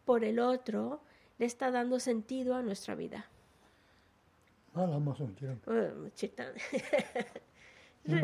[0.05, 1.01] por el otro
[1.39, 3.27] le está dando sentido a nuestra vida.
[8.05, 8.21] Ni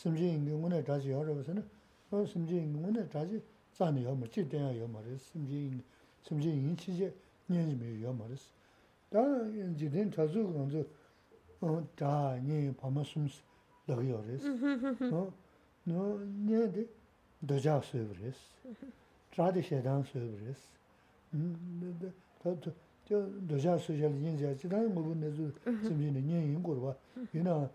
[0.00, 1.62] 심지 인공원에 다시 열어보서는
[2.08, 3.38] 그 심지 인공원에 다시
[3.74, 5.78] 자네 요 뭐지 돼야 요 말이 심지
[6.22, 7.14] 심지 인치제
[7.48, 8.34] 년이면 요 말이
[9.10, 9.20] 다
[9.76, 10.82] 이제는 자주 건조
[11.60, 13.42] 어다니 밤숨스
[13.84, 14.48] 너요레스
[15.12, 16.86] 어너 네데
[17.46, 18.40] 도자 수브레스
[19.32, 20.62] 트라디셔단 수브레스
[21.34, 22.56] 음저
[23.46, 25.52] 도자 수절 인자 지난 뭐 내주
[25.84, 26.94] 심지는 년 인고로 봐
[27.34, 27.68] 유나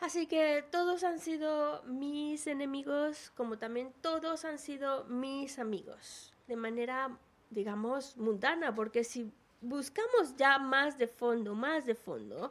[0.00, 6.56] Así que todos han sido mis enemigos, como también todos han sido mis amigos, de
[6.56, 7.16] manera,
[7.50, 12.50] digamos, mundana, porque si buscamos ya más de fondo, más de fondo,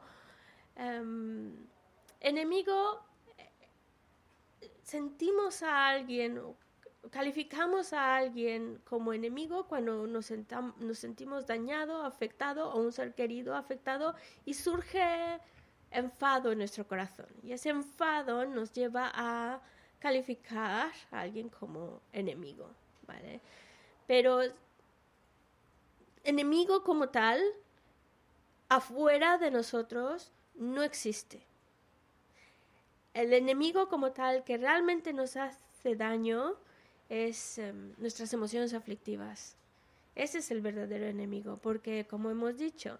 [0.76, 1.54] em,
[2.20, 3.00] enemigo,
[3.38, 6.42] eh, sentimos a alguien,
[7.10, 10.32] calificamos a alguien como enemigo cuando nos,
[10.80, 14.16] nos sentimos dañado, afectado, o un ser querido afectado,
[14.46, 15.40] y surge
[15.92, 17.28] enfado en nuestro corazón.
[17.44, 19.62] Y ese enfado nos lleva a
[20.00, 22.70] calificar a alguien como enemigo,
[23.06, 23.40] ¿vale?
[24.08, 24.42] Pero
[26.24, 27.42] enemigo como tal,
[28.70, 31.42] afuera de nosotros, no existe.
[33.14, 36.56] El enemigo como tal que realmente nos hace daño
[37.10, 39.58] es em, nuestras emociones aflictivas.
[40.16, 43.00] Ese es el verdadero enemigo, porque como hemos dicho,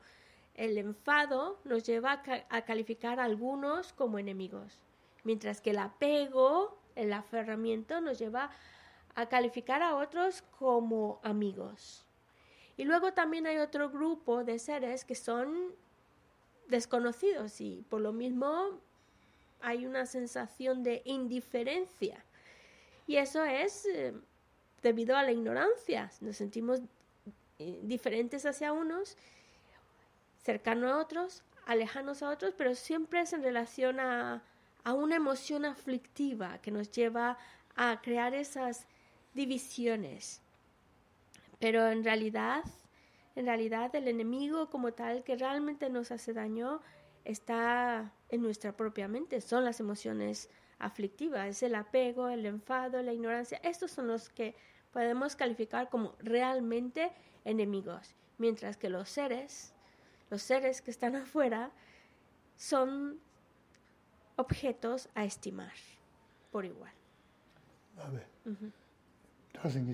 [0.56, 4.80] el enfado nos lleva a, a calificar a algunos como enemigos,
[5.24, 8.52] mientras que el apego, el aferramiento nos lleva
[9.16, 12.06] a calificar a otros como amigos.
[12.78, 15.74] Y luego también hay otro grupo de seres que son
[16.72, 18.80] desconocidos y por lo mismo
[19.62, 22.24] hay una sensación de indiferencia.
[23.06, 24.14] Y eso es eh,
[24.82, 26.10] debido a la ignorancia.
[26.22, 26.80] Nos sentimos
[27.60, 29.18] eh, diferentes hacia unos
[30.44, 34.42] cercano a otros, alejanos a otros, pero siempre es en relación a,
[34.84, 37.38] a una emoción aflictiva que nos lleva
[37.76, 38.88] a crear esas
[39.34, 40.42] divisiones.
[41.60, 42.64] Pero en realidad,
[43.36, 46.82] en realidad el enemigo como tal que realmente nos hace daño
[47.24, 53.14] está en nuestra propia mente, son las emociones aflictivas, es el apego, el enfado, la
[53.14, 53.60] ignorancia.
[53.64, 54.56] Estos son los que
[54.92, 57.12] podemos calificar como realmente
[57.46, 59.74] enemigos, mientras que los seres
[60.32, 61.72] los seres que están afuera
[62.56, 63.20] son
[64.38, 65.74] objetos a estimar
[66.52, 66.94] por igual.
[67.98, 68.26] A ver.
[69.52, 69.94] Tā sēngi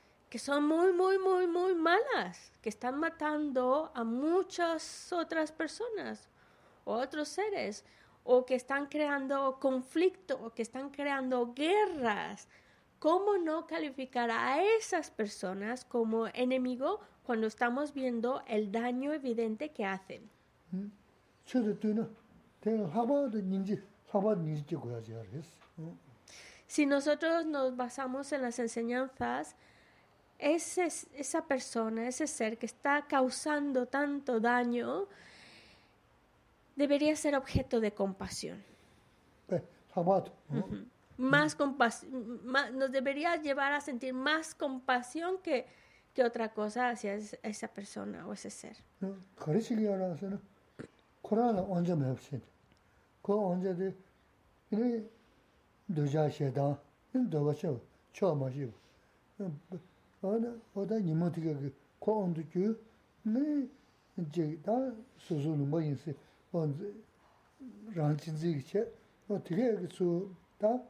[0.31, 6.29] que son muy, muy, muy, muy malas, que están matando a muchas otras personas
[6.85, 7.83] o otros seres,
[8.23, 12.47] o que están creando conflicto, o que están creando guerras.
[12.97, 19.83] ¿Cómo no calificar a esas personas como enemigo cuando estamos viendo el daño evidente que
[19.83, 20.29] hacen?
[26.67, 29.57] Si nosotros nos basamos en las enseñanzas,
[30.41, 35.07] ese, esa persona, ese ser que está causando tanto daño,
[36.75, 38.63] debería ser objeto de compasión.
[40.49, 40.85] Tū.
[41.17, 42.03] más
[42.73, 45.67] nos debería llevar a sentir más compasión que,
[46.15, 48.77] que otra cosa hacia es- esa persona o ese ser.
[60.20, 61.60] 가르치기 알아서는 코로나 언제 맵신 그 언제데 이 도자 셰다 이 도가 쳐 처음이지 어나
[61.60, 61.60] 어다 니모티가
[62.00, 63.68] 그 언제 그네
[64.18, 64.72] 이제 다
[65.18, 66.14] 수수는 뭐 인세
[66.52, 66.92] 언제
[67.94, 68.92] 란친지 체
[69.28, 70.80] 어떻게 그수다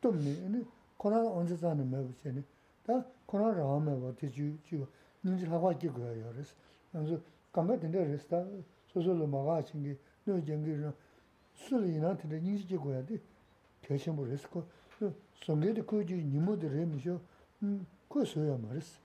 [0.00, 0.64] tomni, ane,
[0.96, 2.44] kona onze zane mewa chene,
[2.82, 4.86] ta kona rawa mewa te ju, ju,
[5.20, 6.54] ninji hawa ki goya yo res.
[6.92, 8.44] Anzo, kanga tende res, ta
[8.86, 10.94] soso lo maga chingi, no jengi rina,
[11.52, 13.20] suli ina tende ninji ki goya di,
[13.80, 14.64] te shenpo res, ko,
[15.40, 17.20] songe de ko ju nimo de re mi sho,
[17.58, 17.99] ko
[18.69, 18.99] res.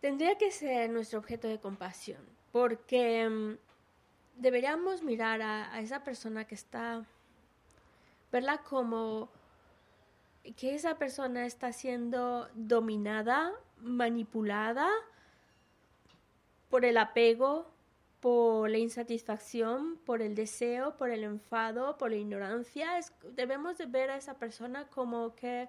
[0.00, 2.20] Tendría que ser nuestro objeto de compasión,
[2.50, 3.56] porque mm,
[4.36, 7.04] deberíamos mirar a, esa persona que está,
[8.30, 9.28] verla como
[10.56, 14.88] que esa persona está siendo dominada, manipulada
[16.68, 17.70] por el apego,
[18.20, 22.88] por la insatisfacción, por el deseo, por el enfado, por la ignorancia.
[23.36, 25.68] Debemos de ver a esa persona como que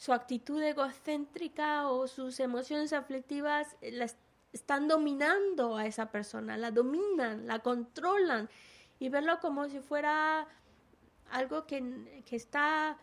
[0.00, 4.16] su actitud egocéntrica o sus emociones aflictivas eh, la est-
[4.50, 8.48] están dominando a esa persona, la dominan, la controlan
[8.98, 10.48] y verlo como si fuera
[11.30, 12.96] algo que, que está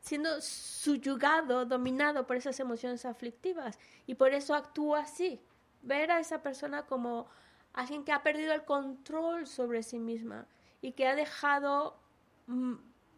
[0.00, 3.78] siendo subyugado, dominado por esas emociones aflictivas
[4.08, 5.40] y por eso actúa así.
[5.82, 7.28] Ver a esa persona como
[7.74, 10.46] alguien que ha perdido el control sobre sí misma
[10.82, 11.96] y que ha dejado,
[12.48, 12.74] mm,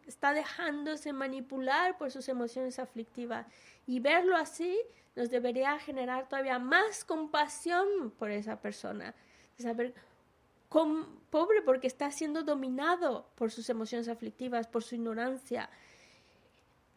[0.07, 3.45] está dejándose manipular por sus emociones aflictivas.
[3.85, 4.79] Y verlo así
[5.15, 9.13] nos debería generar todavía más compasión por esa persona.
[9.57, 9.93] Saber,
[10.69, 15.69] cómo- pobre porque está siendo dominado por sus emociones aflictivas, por su ignorancia.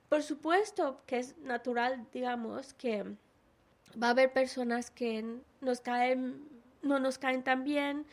[0.09, 3.05] Por supuesto que es natural, digamos, que
[4.01, 5.25] va a haber personas que
[5.61, 6.49] nos caen,
[6.83, 8.07] no nos caen tan bien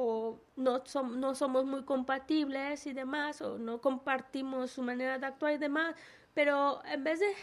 [0.00, 5.26] o no, som- no somos muy compatibles y demás, o no compartimos su manera de
[5.26, 5.96] actuar y demás,
[6.34, 7.34] pero en vez de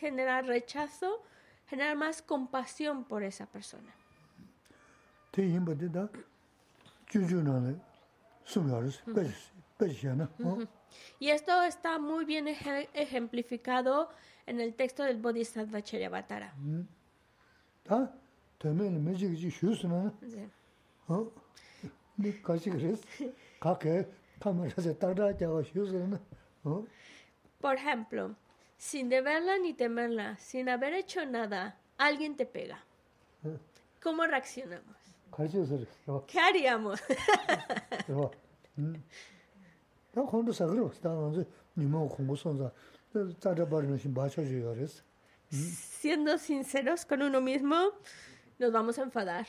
[0.00, 1.22] generar rechazo,
[1.68, 3.92] generar más compasión por esa persona.
[11.20, 14.08] Y esto está muy bien eje- ejemplificado
[14.46, 16.52] en el texto del Bodhisattva Charyavatara.
[17.84, 18.12] Ta,
[27.60, 28.34] Por ejemplo,
[28.76, 32.82] sin deberla ni temerla, sin haber hecho nada, alguien te pega.
[34.02, 34.96] ¿Cómo reaccionamos?
[36.26, 37.00] ¿Qué haríamos?
[45.50, 47.76] Siendo sinceros con uno mismo,
[48.58, 49.46] nos vamos a enfadar.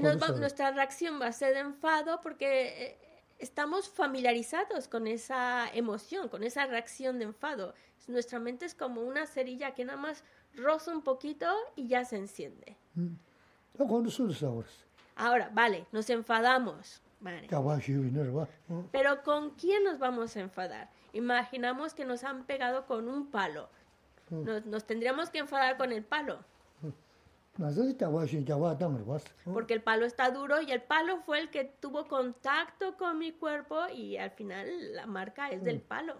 [0.00, 2.98] Nos va- nuestra reacción va a ser de enfado porque eh,
[3.38, 7.74] estamos familiarizados con esa emoción, con esa reacción de enfado.
[8.08, 10.24] Nuestra mente es como una cerilla que nada más
[10.54, 11.46] roza un poquito
[11.76, 12.76] y ya se enciende.
[12.96, 13.84] Res,
[15.16, 17.00] Ahora, vale, nos enfadamos.
[17.20, 17.46] Vale.
[18.90, 20.90] Pero ¿con quién nos vamos a enfadar?
[21.12, 23.68] Imaginamos que nos han pegado con un palo.
[24.30, 26.42] Nos, nos tendríamos que enfadar con el palo,
[29.44, 33.32] porque el palo está duro y el palo fue el que tuvo contacto con mi
[33.32, 36.16] cuerpo y al final la marca es del palo.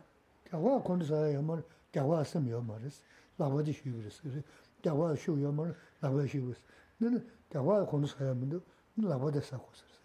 [9.43, 10.01] sa res.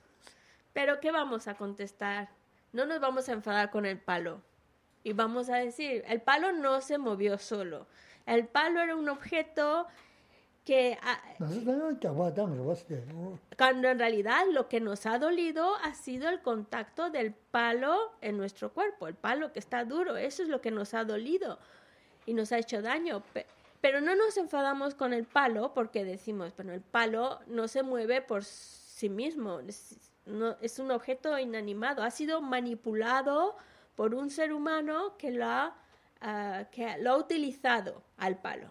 [0.74, 2.30] Pero ¿qué vamos a contestar?
[2.72, 4.42] No nos vamos a enfadar con el palo.
[5.04, 7.88] Y vamos a decir, el palo no se movió solo.
[8.26, 9.88] El palo era un objeto
[10.68, 11.18] que ah,
[13.58, 18.38] cuando en realidad lo que nos ha dolido ha sido el contacto del palo en
[18.38, 21.58] nuestro cuerpo, el palo que está duro, eso es lo que nos ha dolido
[22.26, 23.24] y nos ha hecho daño.
[23.34, 23.46] Pe-
[23.80, 28.22] Pero no nos enfadamos con el palo porque decimos, bueno, el palo no se mueve
[28.22, 33.56] por sí mismo, es, no- es un objeto inanimado, ha sido manipulado
[33.96, 35.76] por un ser humano que lo ha,
[36.22, 38.68] ah, que lo ha utilizado al palo.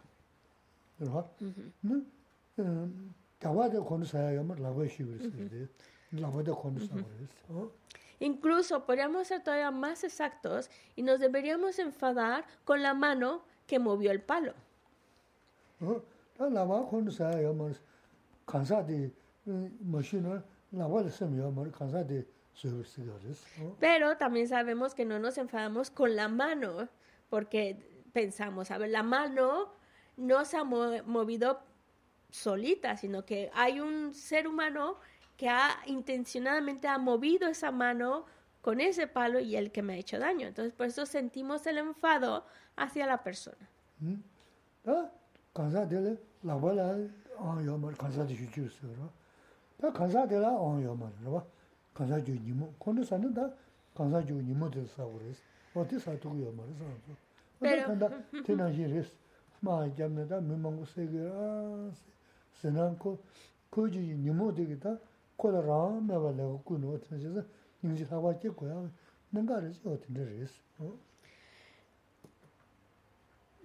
[1.00, 1.30] Rwa.
[8.18, 14.10] Incluso podríamos ser todavía más exactos y nos deberíamos enfadar con la mano que movió
[14.10, 14.54] el palo.
[23.78, 26.88] Pero también sabemos que no nos enfadamos con la mano,
[27.28, 29.72] porque pensamos, a ver, la mano
[30.16, 31.60] no se ha movido
[32.30, 34.96] solita, sino que hay un ser humano
[35.36, 38.24] que ha intencionadamente ha movido esa mano
[38.62, 40.46] con ese palo y el que me ha hecho daño.
[40.48, 42.44] Entonces, por eso sentimos el enfado
[42.76, 43.68] hacia la persona.
[57.60, 57.86] Pero,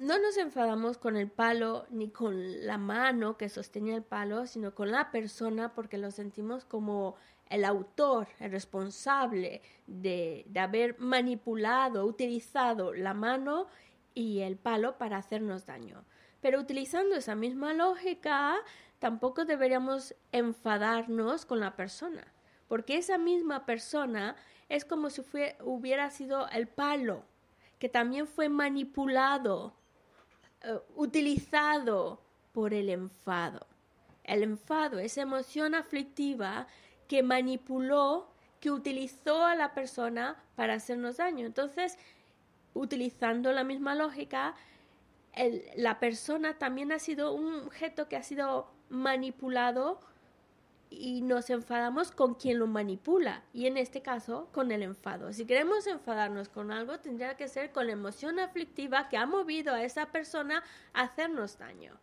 [0.02, 4.74] no nos enfadamos con el palo ni con la mano que sostenía el palo, sino
[4.74, 7.16] con la persona porque lo sentimos como
[7.52, 13.68] el autor, el responsable de haber manipulado, utilizado la mano
[14.14, 16.04] y el palo para hacernos daño.
[16.42, 18.56] Pero utilizando esa misma lógica,
[19.00, 22.26] tampoco deberíamos enfadarnos con la persona,
[22.68, 24.36] porque esa misma persona
[24.70, 25.22] es como si
[25.64, 27.26] hubiera sido el palo,
[27.78, 29.76] que también fue manipulado,
[30.64, 33.68] eh, utilizado por el enfado.
[34.24, 36.68] El enfado, esa emoción aflictiva
[37.08, 41.46] que manipuló, que utilizó a la persona para hacernos daño.
[41.46, 41.98] Entonces,
[42.74, 44.56] utilizando la misma lógica,
[45.76, 50.00] la persona también ha sido un objeto que ha sido manipulado
[50.90, 55.32] y nos enfadamos con quien lo manipula y en este caso con el enfado.
[55.32, 59.74] Si queremos enfadarnos con algo tendría que ser con la emoción aflictiva que ha movido
[59.74, 60.64] a esa persona
[60.94, 61.98] a hacernos daño.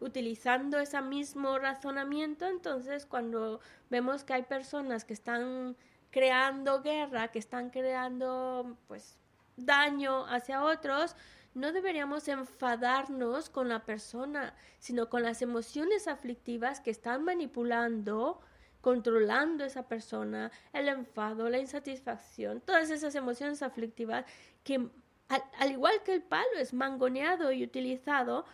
[0.00, 5.74] Utilizando ese mismo razonamiento, entonces cuando vemos que hay personas que están
[6.10, 9.16] creando guerra, que están creando pues
[9.56, 11.16] daño hacia otros,
[11.54, 18.40] no deberíamos enfadarnos con la persona, sino con las emociones aflictivas que están manipulando,
[18.82, 24.26] controlando esa persona, el enfado, la insatisfacción, todas esas emociones aflictivas
[24.64, 24.90] que
[25.28, 28.44] al, al igual que el palo es mangoneado y utilizado,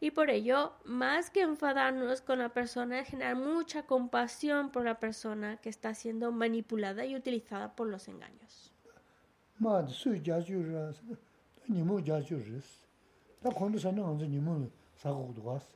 [0.00, 4.98] y por ello, más que enfadarnos con la persona, es generar mucha compasión por la
[4.98, 8.69] persona que está siendo manipulada y utilizada por los engaños.
[9.60, 11.00] maa sui jachu rās,
[11.68, 12.68] nimu jachu rīs.
[13.42, 14.56] Tā khundu sāna ānzu nimu
[15.02, 15.66] sāgu kudu gās.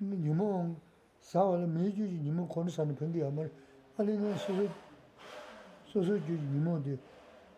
[0.00, 0.74] Nimu
[1.22, 3.50] sāwa la mē juji nimu khundu sāna pingi āmar,
[3.98, 4.66] āli nā susu,
[5.92, 6.98] susu juji nimu di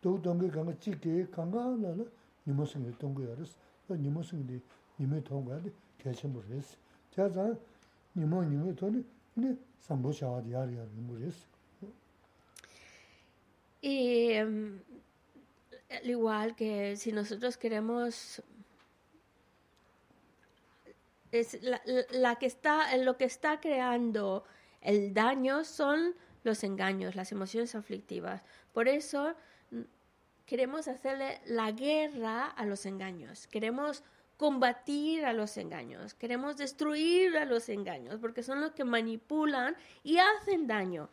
[0.00, 2.10] 도 동계 강가 찍게 강가는
[2.46, 3.56] 니모승이 동계 알았어
[3.88, 4.60] 또 니모승이
[5.00, 6.76] 니메 동가데 개천 모르겠어
[7.10, 7.54] 자자
[8.14, 9.04] 니모 니메 돈이
[9.34, 11.46] 네 삼보샤와디 야리야 모르겠어
[13.82, 14.80] Y em,
[15.90, 18.42] al igual que si nosotros queremos
[21.30, 24.44] es la, la- la que está en lo que está creando
[24.81, 28.43] el daño son los engaños, las emociones aflictivas.
[28.73, 29.33] Por eso
[29.71, 29.81] mm,
[30.45, 33.47] queremos hacerle la guerra a los engaños.
[33.47, 34.03] Queremos
[34.37, 36.15] combatir a los engaños.
[36.15, 41.09] Queremos destruir a los engaños porque son los que manipulan y hacen daño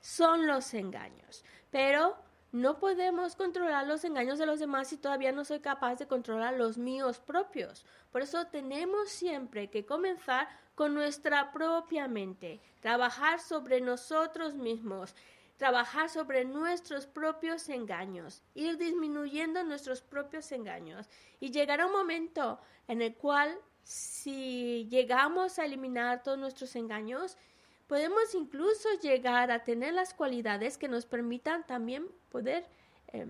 [0.00, 1.44] son los engaños.
[1.70, 2.16] Pero
[2.52, 6.54] no podemos controlar los engaños de los demás si todavía no soy capaz de controlar
[6.54, 7.84] los míos propios.
[8.12, 15.16] Por eso tenemos siempre que comenzar con nuestra propia mente, trabajar sobre nosotros mismos,
[15.56, 21.08] trabajar sobre nuestros propios engaños, ir disminuyendo nuestros propios engaños.
[21.40, 27.38] Y llegará un momento en el cual si llegamos a eliminar todos nuestros engaños,
[27.86, 32.66] podemos incluso llegar a tener las cualidades que nos permitan también poder
[33.08, 33.26] eh,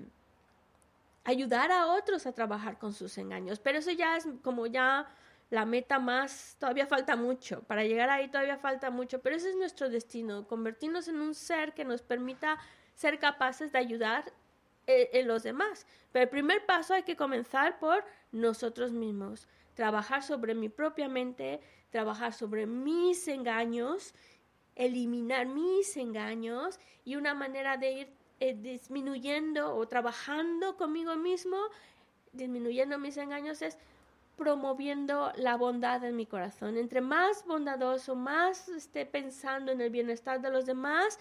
[1.22, 3.61] ayudar a otros a trabajar con sus engaños.
[3.61, 5.07] Pero eso ya es como ya
[5.51, 9.57] la meta más, todavía falta mucho, para llegar ahí todavía falta mucho, pero ese es
[9.57, 12.59] nuestro destino, convertirnos en un ser que nos permita
[12.94, 14.32] ser capaces de ayudar
[14.86, 15.86] eh, en los demás.
[16.11, 21.61] Pero el primer paso hay que comenzar por nosotros mismos, trabajar sobre mi propia mente,
[21.90, 24.14] trabajar sobre mis engaños,
[24.74, 28.09] eliminar mis engaños y una manera de ir
[28.40, 31.57] eh, disminuyendo o trabajando conmigo mismo,
[32.32, 33.78] disminuyendo mis engaños es
[34.37, 36.76] promoviendo la bondad en mi corazón.
[36.76, 41.18] Entre más bondadoso, más esté pensando en el bienestar de los demás,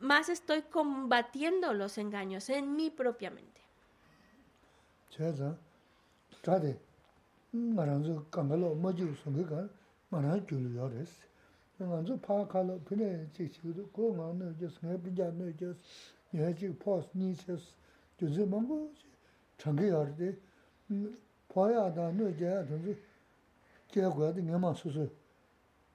[0.00, 3.30] más estoy combatiendo los engaños en mi propia
[21.52, 22.94] pōyā dā nō jē rōnzu
[23.92, 25.04] jē guā dā ngā mā sū sū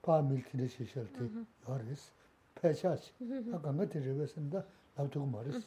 [0.06, 1.26] pā mīl tī dā shī shēl tī
[1.66, 2.04] yā rīs,
[2.58, 3.12] pē chā shī,
[3.52, 4.62] ā gā ngā tī rī wē sī dā
[4.98, 5.66] lāb tū gu mā rīs,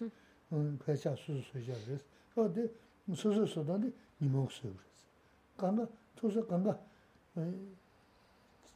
[0.85, 2.69] pē chā sū sū shā rīs, rō dī
[3.11, 3.91] sū sū sū dā dī
[4.23, 5.03] nī mō sū rīs.
[5.59, 6.77] Gā ngā, tū sū gā ngā,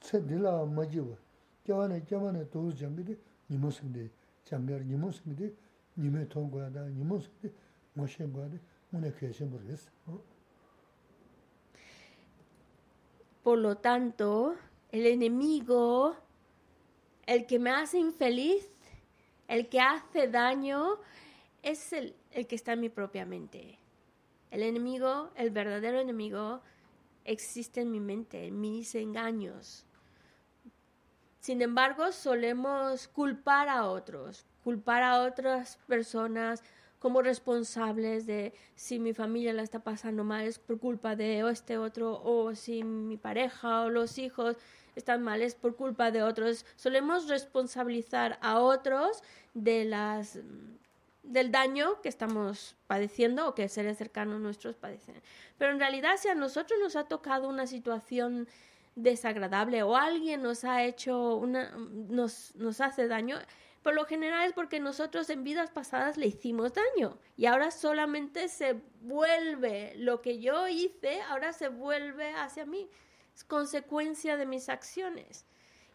[0.03, 1.17] tsē dī lā mā jī wā,
[1.65, 3.15] kia wā nē, kia wā nē tū sū jāng dī
[3.49, 4.11] nī mō sīng dī,
[4.51, 5.53] jāng gā rī nī mō sīng dī,
[5.97, 7.55] nī mē tōng guā dā, nī mō sīng dī,
[7.97, 8.61] ngō shēng guā dī,
[8.93, 9.89] ngō nē kē shēng bō rīs.
[13.45, 14.57] Por lo tanto,
[14.91, 16.17] el enemigo,
[17.27, 18.67] el que me hace infeliz,
[19.49, 20.99] el que hace daño,
[21.63, 23.79] es el, el que está en mi propia mente.
[24.51, 26.63] El enemigo, el verdadero enemigo,
[27.27, 29.85] existe en mi mente, en mis engaños.
[31.41, 36.63] Sin embargo, solemos culpar a otros, culpar a otras personas
[37.05, 41.77] como responsables de si mi familia la está pasando mal es por culpa de este
[41.77, 44.57] otro, o si mi pareja o los hijos
[44.97, 46.65] están mal es por culpa de otros.
[46.77, 50.39] Solemos responsabilizar a otros de las
[51.23, 55.21] del daño que estamos padeciendo o que seres cercanos nuestros padecen.
[55.59, 58.49] Pero en realidad si a nosotros nos ha tocado una situación
[58.97, 63.37] desagradable o alguien nos ha hecho una nos, nos hace daño,
[63.85, 68.49] por lo general es porque nosotros en vidas pasadas le hicimos daño y ahora solamente
[68.49, 72.89] se vuelve lo que yo hice, ahora se vuelve hacia mí.
[73.35, 75.45] Es consecuencia de mis acciones.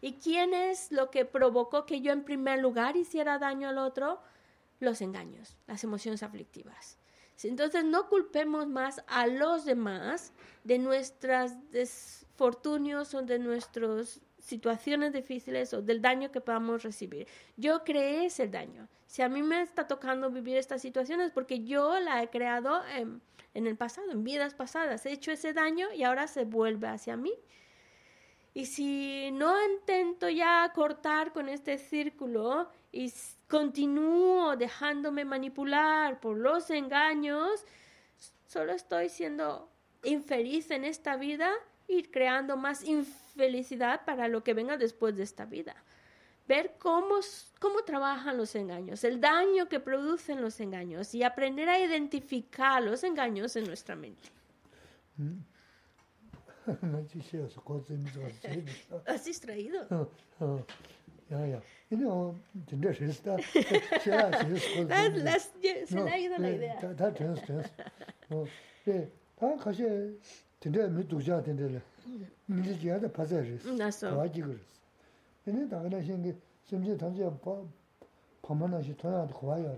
[0.00, 4.22] ¿Y quién es lo que provocó que yo en primer lugar hiciera daño al otro?
[4.78, 6.96] Los engaños, las emociones aflictivas.
[7.42, 10.32] Entonces no culpemos más a los demás
[10.62, 17.26] de nuestras desfortunios o de nuestras situaciones difíciles o del daño que podamos recibir.
[17.56, 18.88] Yo creé ese daño.
[19.06, 23.20] Si a mí me está tocando vivir estas situaciones porque yo la he creado en,
[23.54, 27.16] en el pasado, en vidas pasadas, he hecho ese daño y ahora se vuelve hacia
[27.16, 27.32] mí.
[28.52, 33.12] Y si no intento ya cortar con este círculo y
[33.48, 37.64] continúo dejándome manipular por los engaños,
[38.46, 39.70] solo estoy siendo
[40.02, 41.52] infeliz en esta vida
[41.86, 42.82] y creando más
[43.30, 45.74] infelicidad para lo que venga después de esta vida.
[46.48, 47.16] Ver cómo,
[47.60, 53.04] cómo trabajan los engaños, el daño que producen los engaños y aprender a identificar los
[53.04, 54.28] engaños en nuestra mente.
[59.06, 60.10] ¿Has distraído?
[61.28, 61.62] Ya, ya.
[61.90, 62.34] Y no,
[62.66, 63.40] tendré que estar.
[64.02, 64.10] Se
[65.94, 66.74] le ha ido la idea.
[66.74, 67.70] Está tenso, tenso.
[68.28, 68.44] No,
[69.40, 69.84] ah, casi
[70.58, 71.68] tendré mi duja tendré.
[71.68, 71.80] Mi
[72.46, 74.16] 밀리 지야다 파자리.스 나서.
[74.16, 74.80] 와지그스
[75.44, 76.34] 근데 다가나 신게
[76.64, 77.62] 심지 던지 봐
[78.42, 79.76] 밤만하시 토야도 고와요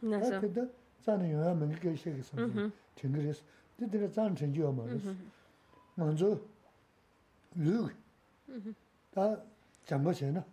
[0.00, 0.40] 나서.
[0.40, 0.66] 근데
[1.02, 2.36] 자는 요야 밀게 시작했어
[2.96, 3.42] 땡그레스
[3.78, 5.14] 근데 자는 전지요 말스
[5.94, 6.38] 먼저
[7.54, 9.38] 룩.다
[9.84, 10.44] 잠버세나?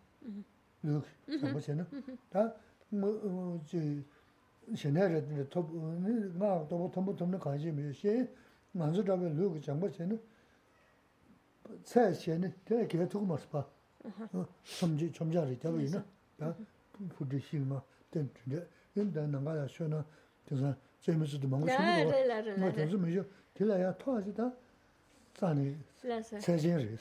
[0.84, 1.04] 룩.
[1.40, 1.86] 잠버세나?
[2.30, 3.78] 다뭐저
[4.76, 5.72] 셴나르 톱
[6.38, 8.28] 나도 톱 톱는 관심이 시
[8.72, 10.16] 먼저 잡을 룩 잠버세나?
[11.84, 13.66] tsaya xene, tena kaya tuku marsi pa,
[14.64, 16.04] samji, chomja ri tabi ina,
[16.38, 16.56] ya,
[17.16, 20.04] fuji xingma, ten tunja, yin ten nanga ya xio na,
[20.46, 24.52] tensa, zayma zidu mangu xingu wa, ma tenzi mi xio, tila ya toa zi ta,
[25.40, 26.98] zani, tsaya xen ri,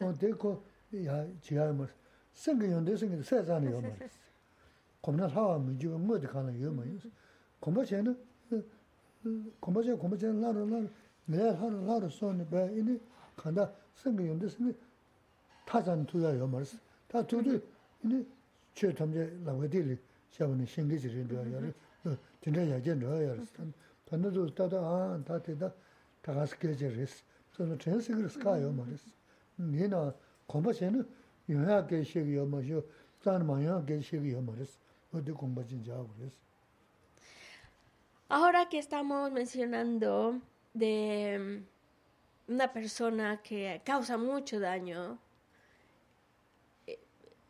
[0.00, 1.94] o de ko, ya, jiga ya marsi,
[2.32, 4.18] sengi yon de sengi tsaya zani yo marsi,
[5.00, 7.10] komna sawa mi jiwa ngo de kana yo marsi,
[7.58, 8.14] komba xene,
[9.60, 10.88] komba xene, komba xene, laro, laro,
[11.26, 13.00] nilaya laro, laro, so ni, baya, ini,
[13.36, 13.72] kanda,
[14.05, 14.73] 로 내가 하는 나로 손에 배 이니 간다 생겨 연대 생겨
[15.65, 16.79] 타잔 두야 요 말이야.
[17.07, 17.61] 다 두두
[18.03, 18.25] 이니
[18.73, 19.97] 최 탐제 라고들이
[20.31, 21.71] 샤브는 신기지를 되어야
[22.41, 23.35] 진짜 야견 넣어야
[24.05, 25.73] 단어도 따다 아 다대다
[26.21, 27.23] 다 가서 계절했어.
[27.53, 29.09] 저는 전세를 스카요 말했어.
[29.59, 30.13] 니나
[30.47, 31.03] 공부전에
[31.49, 32.83] 영향 계시기요 뭐죠.
[33.21, 34.79] 짠 마냥 계시기요 말했어.
[35.13, 36.37] 어디 공부 진짜 하고 그랬어.
[38.29, 40.39] Ahora que estamos mencionando
[40.73, 41.61] de
[42.48, 45.18] una persona que causa mucho daño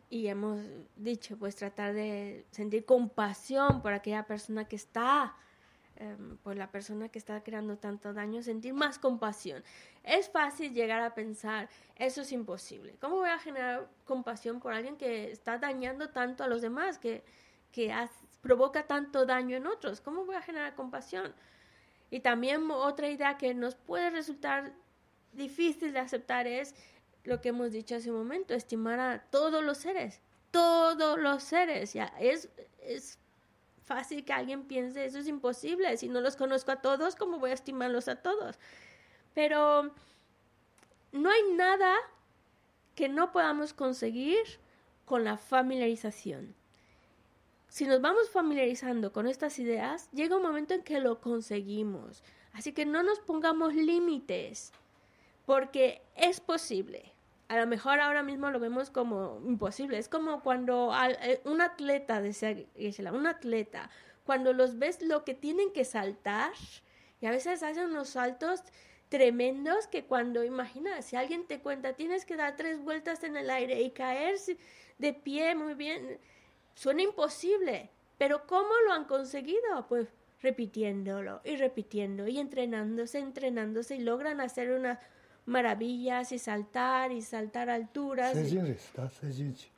[0.08, 0.60] y hemos
[0.96, 5.34] dicho pues tratar de sentir compasión por aquella persona que está
[5.96, 9.62] em, por la persona que está creando tanto daño, sentir más compasión.
[10.04, 12.96] Es fácil llegar a pensar, eso es imposible.
[13.00, 17.24] ¿Cómo voy a generar compasión por alguien que está dañando tanto a los demás, que,
[17.72, 17.92] que
[18.42, 20.00] provoca tanto daño en otros?
[20.00, 21.34] ¿Cómo voy a generar compasión?
[22.10, 24.72] Y también otra idea que nos puede resultar
[25.36, 26.74] difícil de aceptar es
[27.24, 30.20] lo que hemos dicho hace un momento, estimar a todos los seres,
[30.50, 31.92] todos los seres.
[31.92, 32.48] Ya es,
[32.80, 33.18] es
[33.84, 35.96] fácil que alguien piense eso es imposible.
[35.96, 38.58] Si no los conozco a todos, ¿cómo voy a estimarlos a todos?
[39.34, 39.92] Pero
[41.12, 41.94] no hay nada
[42.94, 44.38] que no podamos conseguir
[45.04, 46.54] con la familiarización.
[47.68, 52.22] Si nos vamos familiarizando con estas ideas, llega un momento en que lo conseguimos.
[52.52, 54.72] Así que no nos pongamos límites,
[55.46, 57.12] porque es posible.
[57.48, 59.98] A lo mejor ahora mismo lo vemos como imposible.
[59.98, 60.92] Es como cuando
[61.22, 63.88] eh, un atleta, decía Gisela, un atleta,
[64.24, 66.52] cuando los ves lo que tienen que saltar,
[67.20, 68.62] y a veces hacen unos saltos
[69.08, 73.48] tremendos que cuando, imagina, si alguien te cuenta, tienes que dar tres vueltas en el
[73.50, 74.36] aire y caer
[74.98, 76.18] de pie muy bien,
[76.74, 77.90] suena imposible.
[78.18, 79.86] Pero ¿cómo lo han conseguido?
[79.88, 80.08] Pues
[80.42, 84.98] repitiéndolo y repitiendo y entrenándose, entrenándose y logran hacer unas
[85.46, 88.34] maravillas y saltar y saltar alturas.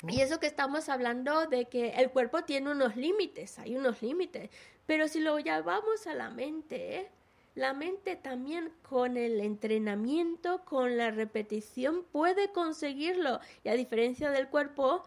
[0.08, 4.50] Y eso que estamos hablando de que el cuerpo tiene unos límites, hay unos límites,
[4.86, 7.10] pero si lo llevamos a la mente, ¿eh?
[7.54, 14.48] la mente también con el entrenamiento, con la repetición puede conseguirlo y a diferencia del
[14.48, 15.02] cuerpo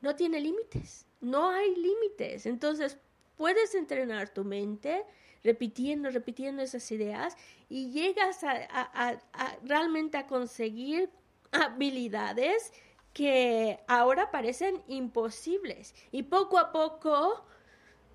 [0.00, 2.98] no tiene límites, no hay límites, entonces
[3.36, 5.04] puedes entrenar tu mente
[5.44, 7.36] repitiendo, repitiendo esas ideas
[7.68, 9.18] y llegas a,
[9.64, 11.10] realmente a conseguir
[11.52, 12.72] habilidades
[13.12, 15.94] que ahora parecen imposibles.
[16.12, 17.44] Y poco a poco,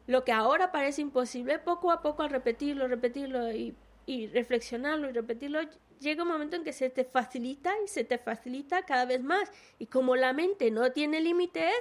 [0.07, 5.13] lo que ahora parece imposible, poco a poco al repetirlo, repetirlo y, y reflexionarlo y
[5.13, 5.61] repetirlo,
[5.99, 9.51] llega un momento en que se te facilita y se te facilita cada vez más.
[9.79, 11.73] Y como la mente no tiene límites,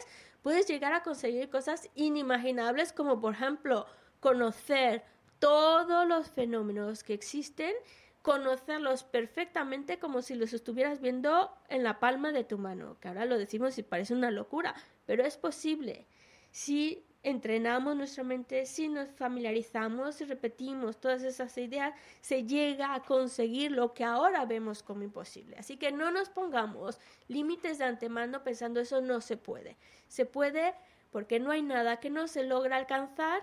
[0.43, 3.87] puedes llegar a conseguir cosas inimaginables como por ejemplo
[4.21, 5.03] conocer
[5.41, 7.75] todos los fenómenos que existen
[8.23, 13.25] conocerlos perfectamente como si los estuvieras viendo en la palma de tu mano, que ahora
[13.25, 14.75] lo decimos y parece una locura,
[15.07, 16.07] pero es posible.
[16.51, 23.03] Si entrenamos nuestra mente, si nos familiarizamos y repetimos todas esas ideas, se llega a
[23.03, 25.57] conseguir lo que ahora vemos como imposible.
[25.59, 29.77] Así que no nos pongamos límites de antemano pensando eso no se puede.
[30.09, 30.75] Se puede
[31.11, 33.43] porque no hay nada que no se logra alcanzar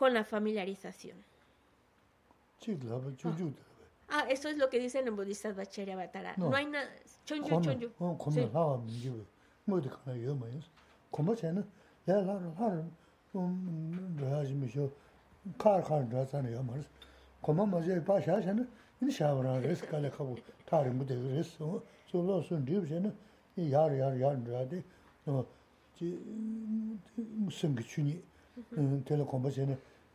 [0.00, 1.18] con la familiarización.
[4.08, 6.32] Ah, eso es lo que dicen en budistas Bacharya Avatara.
[6.38, 6.48] No.
[6.48, 6.88] no hay nada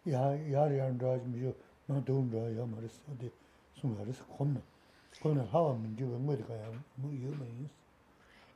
[0.06, 1.54] yār yār rāj mī yō
[1.90, 2.02] nā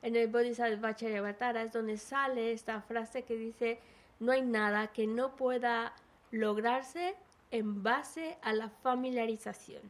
[0.02, 3.78] En el Bodhisattva es donde sale esta frase que dice
[4.18, 5.92] no hay nada que no pueda
[6.30, 7.14] lograrse
[7.50, 9.82] en base a la familiarización.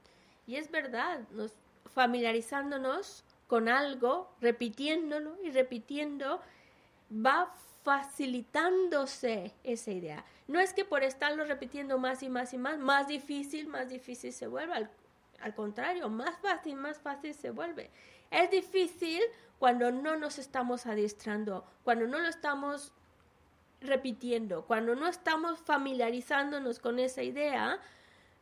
[0.47, 1.53] Y es verdad, nos
[1.95, 6.41] familiarizándonos con algo, repitiéndolo y repitiendo,
[7.11, 7.53] va
[7.83, 10.25] facilitándose esa idea.
[10.49, 14.33] No es que por estarlo repitiendo más y más y más, más difícil, más difícil
[14.33, 14.77] se vuelva.
[14.77, 14.91] Al,
[15.41, 17.91] al contrario, más fácil, más fácil se vuelve.
[18.31, 19.21] Es difícil
[19.59, 22.93] cuando no nos estamos adiestrando, cuando no lo estamos
[23.81, 27.81] repitiendo, cuando no estamos familiarizándonos con esa idea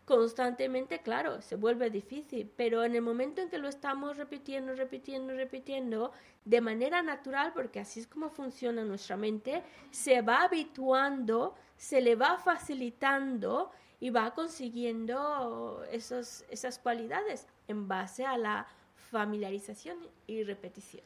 [0.08, 5.34] constantemente, claro, se vuelve difícil, pero en el momento en que lo estamos repitiendo, repitiendo,
[5.34, 6.12] repitiendo,
[6.46, 12.16] de manera natural, porque así es como funciona nuestra mente, se va habituando, se le
[12.16, 18.66] va facilitando y va consiguiendo esos, esas cualidades en base a la
[19.10, 21.04] familiarización y repetición.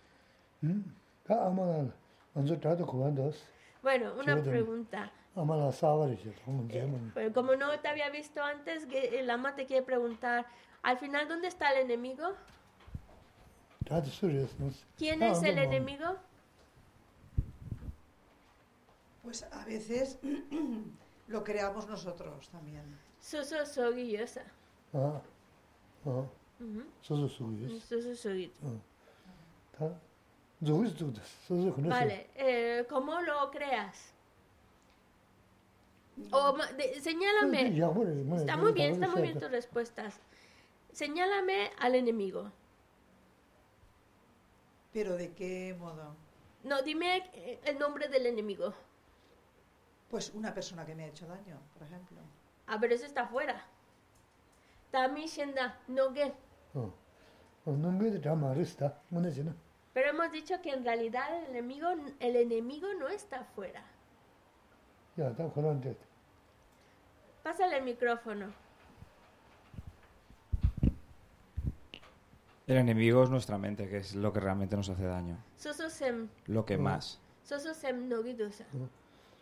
[3.83, 5.11] Bueno, una pregunta.
[7.17, 10.47] Eh, como no te había visto antes, el ama te quiere preguntar,
[10.83, 12.35] al final, ¿dónde está el enemigo?
[14.97, 16.17] ¿Quién es el enemigo?
[19.23, 20.19] Pues a veces
[21.29, 22.99] lo creamos nosotros también.
[23.21, 24.43] Soso soguillosa.
[24.93, 25.21] Ah.
[27.01, 27.87] Soso soguillosa.
[27.87, 28.61] Soso soguillosa.
[31.89, 34.12] Vale, eh, ¿cómo lo creas?
[36.31, 37.69] O de, señálame.
[38.37, 40.21] Está muy bien, está muy bien tus respuestas.
[40.93, 42.53] Señálame al enemigo.
[44.93, 46.15] ¿Pero de qué modo?
[46.65, 48.75] No, dime eh, el nombre del enemigo.
[50.11, 52.19] Pues una persona que me ha hecho daño, por ejemplo.
[52.67, 53.67] Ah, pero eso está fuera.
[54.91, 56.35] Tami Shenda, no que.
[59.95, 61.89] Pero hemos dicho que en realidad el enemigo,
[62.21, 63.83] el enemigo no está fuera.
[65.17, 65.95] Ya, está jugando
[67.43, 68.47] Pásale el micrófono.
[72.67, 75.37] El enemigo es nuestra mente, que es lo que realmente nos hace daño.
[75.57, 76.29] Sososem.
[76.47, 77.21] Lo que más.
[77.43, 78.65] Sososem nogidosa.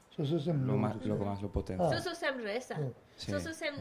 [0.08, 1.84] Sososem lo más, lo más lo potente.
[1.84, 2.76] Sososem reza.
[3.16, 3.74] Sososem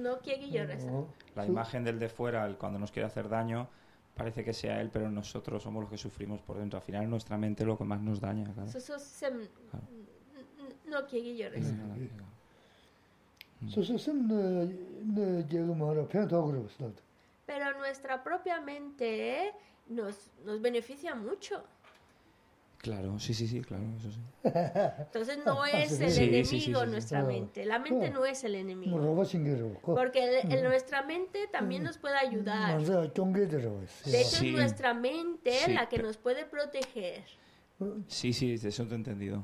[0.00, 0.90] no quiere yo reza.
[1.36, 3.68] La imagen del de fuera, cuando nos quiere hacer daño,
[4.16, 6.78] parece que sea él, pero nosotros somos los que sufrimos por dentro.
[6.78, 8.46] Al final nuestra mente es lo que más nos daña.
[8.66, 9.86] Sososem claro.
[9.92, 10.17] Em
[10.87, 11.01] sem Claro.
[11.01, 11.73] no quiere yo reza.
[13.69, 16.91] 소소섬 너 제가 말아 편도 그러었어
[17.45, 19.51] Pero nuestra propia mente
[19.87, 21.61] nos, nos beneficia mucho.
[22.79, 24.19] Claro, sí, sí, sí, claro, eso sí.
[24.43, 26.71] Entonces no es sí, el sí, enemigo sí, sí, sí.
[26.91, 27.23] nuestra Ah.
[27.23, 27.65] mente.
[27.65, 28.09] La mente Ah.
[28.11, 28.97] no es el 뭐 enemigo.
[28.97, 32.75] 로봇 신기로 거 Porque el- el- nuestra mente también nos puede ayudar.
[32.79, 34.49] 맞아 종게 들어왔어 De hecho, Sí.
[34.49, 37.23] es nuestra mente Sí, la que pero- nos puede proteger.
[38.07, 39.43] Sí, sí, eso te he entendido.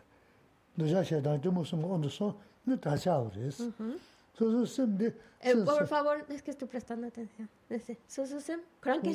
[5.41, 7.49] Eh, por favor, es que estoy prestando atención.
[7.69, 7.97] Dice,
[8.83, 9.13] creo que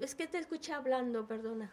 [0.00, 1.70] es que te escuché hablando, perdona.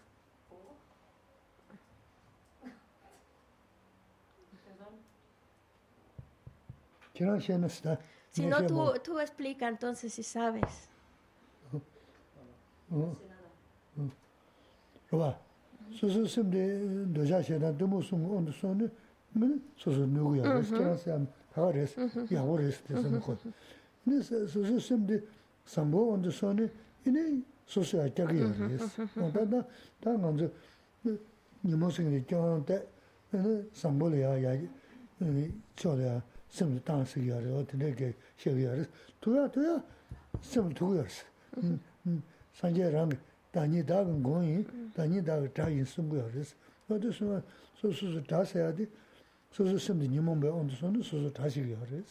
[8.32, 10.90] Si no, tú, tú explica entonces si sabes.
[11.74, 13.16] Uh, uh,
[15.12, 15.49] uh.
[15.93, 16.79] 소소 쌤데
[17.13, 18.89] 너자 시에다 너무 숨 온도 손에
[19.33, 20.63] 뭐 소소 누구야?
[20.63, 22.01] 스트레스 안 하레스
[22.35, 23.37] 야 오레스 되는 거.
[24.05, 25.21] 근데 소소 쌤데
[25.67, 26.69] 삼보 온도 손에
[27.07, 28.49] 이네 소소 아짝이야.
[29.33, 29.67] 나다
[30.01, 30.49] 다 먼저
[31.65, 32.87] 니모생이 껴한테
[33.31, 34.69] 네 삼보리야 야 이,
[35.77, 38.87] 저야 쌤도 당스기야를 어떻게 게 시기야를
[39.21, 39.83] 도야 도야
[40.41, 41.25] 쌤 두고였어.
[41.59, 42.23] 음, 음,
[42.53, 43.11] 산재랑
[43.53, 46.45] 다니 다근 거이 다니 다 자인 숨고야를.
[46.89, 47.43] 어디서
[47.77, 48.87] 소소소 다서야 돼.
[49.51, 52.05] 소소 쌤도 니몸에 온도서는 소소 다시기야를.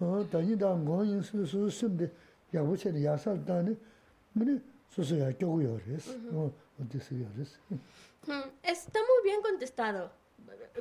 [0.00, 2.06] 어 다니 다근 거이 소소 쌤도
[2.54, 3.76] 야부체는 야살다니
[4.34, 4.60] 뭐네
[4.90, 5.98] 소소야 겨고야를.
[6.32, 7.46] 어 어디서 야를.
[8.28, 10.10] Mm, Está muy bien contestado.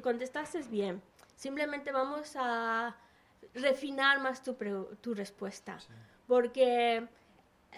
[0.04, 1.02] Contestaste bien.
[1.36, 2.96] Simplemente vamos a
[3.56, 5.80] refinar más tu, pre- tu respuesta.
[6.28, 7.08] Porque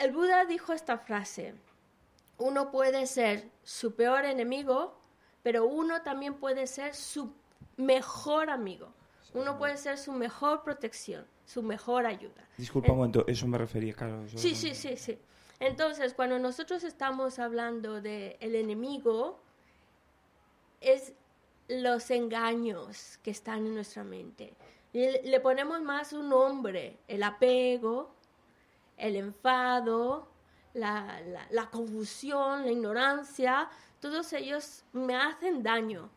[0.01, 1.53] el Buda dijo esta frase.
[2.38, 4.96] uno puede ser su peor enemigo,
[5.42, 7.32] pero uno también puede ser su
[7.76, 8.92] mejor amigo.
[9.34, 12.48] Uno puede ser su mejor protección, su mejor ayuda.
[12.56, 14.26] Disculpa un momento, eso me refería, claro.
[14.28, 15.18] Sí, sí, sí, sí.
[15.60, 19.40] Entonces, cuando nosotros estamos hablando del el enemigo,
[20.80, 21.12] es
[21.68, 24.54] los engaños que están en nuestra mente.
[24.92, 28.14] Le ponemos más un nombre, el apego,
[28.96, 30.28] el enfado,
[30.78, 33.68] la, confusión, la ignorancia,
[34.00, 36.10] todos ellos me hacen daño.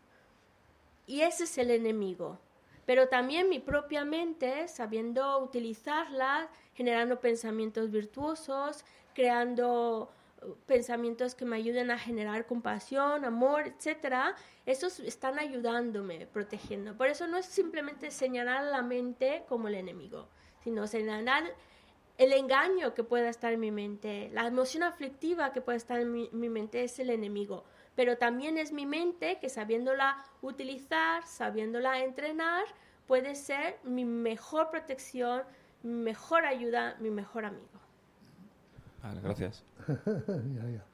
[1.07, 2.39] Y ese es el enemigo.
[2.85, 8.83] Pero también mi propia mente, sabiendo utilizarla, generando pensamientos virtuosos,
[9.13, 10.09] creando
[10.41, 14.35] uh, pensamientos que me ayuden a generar compasión, amor, etcétera,
[14.65, 16.95] esos están ayudándome, protegiendo.
[16.95, 20.27] Por eso no es simplemente señalar la mente como el enemigo,
[20.63, 21.43] sino señalar
[22.17, 26.11] el engaño que pueda estar en mi mente, la emoción aflictiva que pueda estar en
[26.11, 27.63] mi, mente es el enemigo,
[27.95, 32.65] pero también es mi mente que sabiéndola utilizar, sabiéndola entrenar,
[33.07, 35.43] puede ser mi mejor protección,
[35.83, 37.67] mi mejor ayuda, mi mejor amigo.
[39.01, 39.63] Vale, gracias.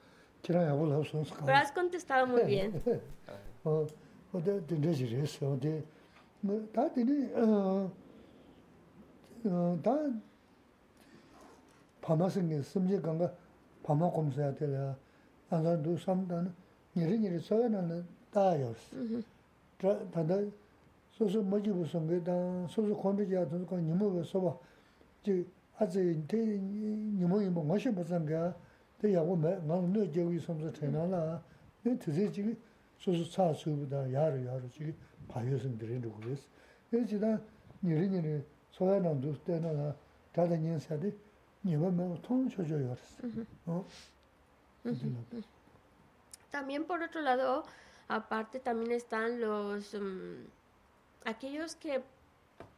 [1.46, 2.82] Pero has contestado muy bien.
[12.08, 13.30] pama singe simje ganga
[13.84, 14.96] pama kumsaya tila
[15.52, 16.50] anza du samdana
[16.96, 18.02] niri niri soya nana
[18.32, 18.80] dayos
[19.78, 20.42] tanda
[21.12, 24.58] sosu majibu sunge dan sosu kondi jaya tunzu kwa nimo we soba
[25.22, 25.46] ji
[25.80, 28.56] azi te nimo imo ngashi basanga
[29.02, 31.42] te yago me nga no jewi somsa tena la
[31.82, 32.58] ne tizi jigi
[32.96, 34.96] sosu tsa subu dan yaru yaru jigi
[35.28, 36.48] payo sing dirin rugu wesi
[36.90, 37.42] ne jida
[37.82, 39.96] niri niri soya nana du tena la
[40.32, 41.14] tada nyen sayade
[46.50, 47.66] También por otro lado,
[48.08, 50.46] aparte también están los um,
[51.26, 52.02] aquellos que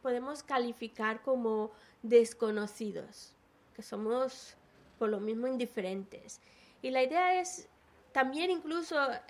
[0.02, 1.70] podemos calificar como
[2.02, 3.32] desconocidos,
[3.74, 4.54] que somos
[4.98, 6.40] por lo mismo indiferentes.
[6.82, 7.68] Y la idea es
[8.12, 9.20] también incluso eh,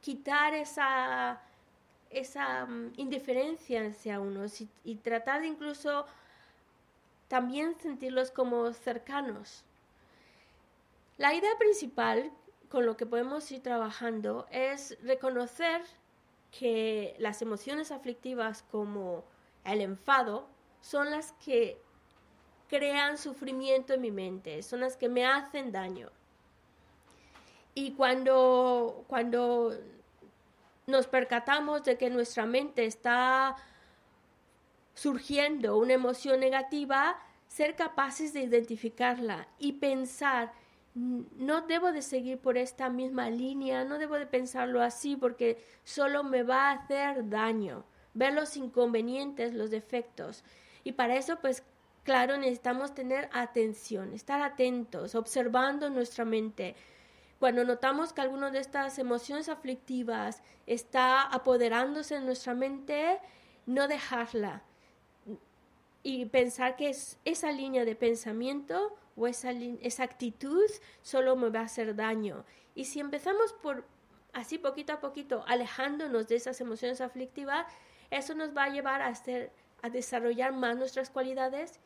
[0.00, 1.40] quitar esa,
[2.10, 6.06] esa mm, indiferencia hacia unos y, y, tratar de incluso
[7.30, 9.62] también sentirlos como cercanos.
[11.16, 12.32] La idea principal
[12.68, 15.80] con lo que podemos ir trabajando es reconocer
[16.50, 19.22] que las emociones aflictivas como
[19.64, 20.48] el enfado
[20.80, 21.80] son las que
[22.68, 26.10] crean sufrimiento en mi mente, son las que me hacen daño.
[27.74, 29.72] Y cuando, cuando
[30.88, 33.54] nos percatamos de que nuestra mente está
[35.00, 40.52] surgiendo una emoción negativa, ser capaces de identificarla y pensar,
[40.94, 46.22] no debo de seguir por esta misma línea, no debo de pensarlo así porque solo
[46.22, 50.44] me va a hacer daño, ver los inconvenientes, los defectos.
[50.84, 51.62] Y para eso, pues
[52.04, 56.76] claro, necesitamos tener atención, estar atentos, observando nuestra mente.
[57.38, 63.18] Cuando notamos que alguna de estas emociones aflictivas está apoderándose en nuestra mente,
[63.64, 64.62] no dejarla
[66.02, 70.64] y pensar que es esa línea de pensamiento o esa, esa actitud
[71.02, 72.44] solo me va a hacer daño.
[72.74, 73.84] Y si empezamos por
[74.32, 77.66] así poquito a poquito alejándonos de esas emociones aflictivas,
[78.10, 81.80] eso nos va a llevar a, desarrollar más nuestras cualidades,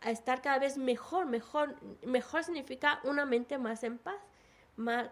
[0.00, 4.20] a estar cada vez mejor, mejor, mejor significa una mente más en paz,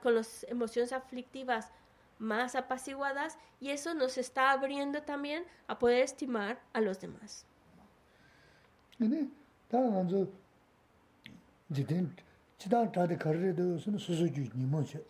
[0.03, 1.71] con las emociones aflictivas
[2.19, 7.47] más apaciguadas y eso nos está abriendo también a poder estimar a los demás.
[8.99, 9.29] 근데
[9.69, 10.27] 다 먼저
[11.73, 12.11] 지든
[12.59, 15.05] 지단 다데 거래도 무슨 수수주 니모체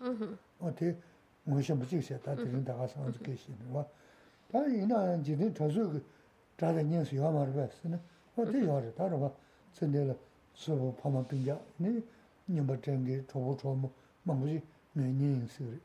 [0.60, 0.96] 어때?
[1.44, 6.02] 뭐셔 무지세 다 들은 다 가서 먼저 계시는 거?다 이나 지든 저수
[6.56, 7.98] 다데 년수 요 말을 봤으나
[8.36, 8.60] 어때?
[8.60, 9.32] 요래 다로 봐.
[9.72, 10.14] 전에라
[10.54, 11.58] 수보 파마 빙자.
[11.78, 12.02] 네
[12.48, 13.90] 님버된 게 저거 저거
[14.24, 14.60] 뭐지?
[14.92, 15.78] 매년스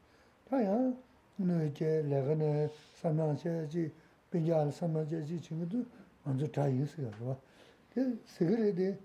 [0.49, 0.91] 다야
[1.39, 3.91] 오늘 이제 레가네 삼만세지
[4.31, 5.85] 빙자 삼만세지 친구도
[6.23, 7.37] 먼저 다 인수가 봐.
[8.25, 8.97] sikiri di,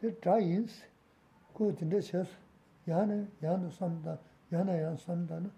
[0.00, 0.72] di dra yins,
[1.52, 2.28] ku dinda shas,
[2.86, 4.18] yana, yana samda,
[4.50, 5.50] yana yana samda na,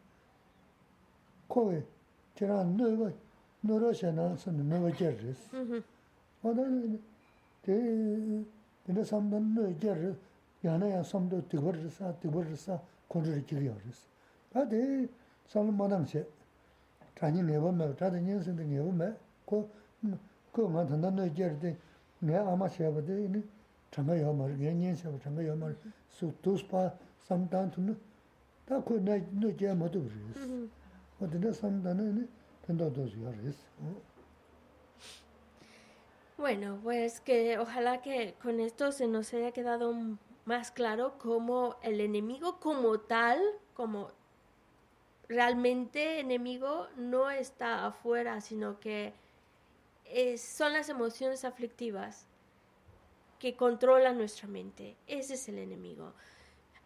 [1.49, 1.85] kowe,
[2.35, 3.13] tira nuwa,
[3.63, 4.37] nuro she na mm-hmm.
[4.37, 5.39] samda nuwa jer res.
[6.43, 6.63] Oda,
[7.65, 8.47] di,
[8.85, 10.17] dinda samda nuwa jer res,
[10.63, 14.07] yana yana samda tibar resa, tibar resa, kondri jiga res.
[14.55, 15.07] A di,
[15.47, 16.25] samda madang she,
[17.15, 19.15] dra nyi nyewa me, dra di nyin nyewa me,
[19.45, 19.69] ko,
[20.53, 21.77] ko nga tanda nuwa jer di,
[22.23, 23.43] nga ama sheba de
[23.91, 25.75] changa yaw mar, yan yan shaba changa yaw mar,
[26.09, 26.93] su tus pa
[27.29, 27.97] samdaan tu nu,
[28.67, 30.69] ta ku na nu jaya madu res.
[31.21, 32.27] O dina samdaan ni
[32.67, 33.57] penda dos yaw res.
[36.37, 39.93] Bueno, pues que ojalá que con esto se nos haya quedado
[40.45, 43.41] más claro cómo el enemigo como tal,
[43.75, 44.11] como
[45.29, 49.13] realmente enemigo, no está afuera, sino que
[50.11, 52.27] es, son las emociones aflictivas
[53.39, 54.97] que controla nuestra mente.
[55.07, 56.13] Ese es el enemigo.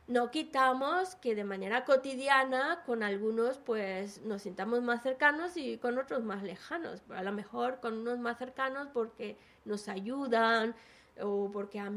[0.08, 5.98] No quitamos que de manera cotidiana con algunos pues nos sintamos más cercanos y con
[5.98, 7.02] otros más lejanos.
[7.10, 10.74] A lo mejor con unos más cercanos porque nos ayudan
[11.20, 11.90] o porque a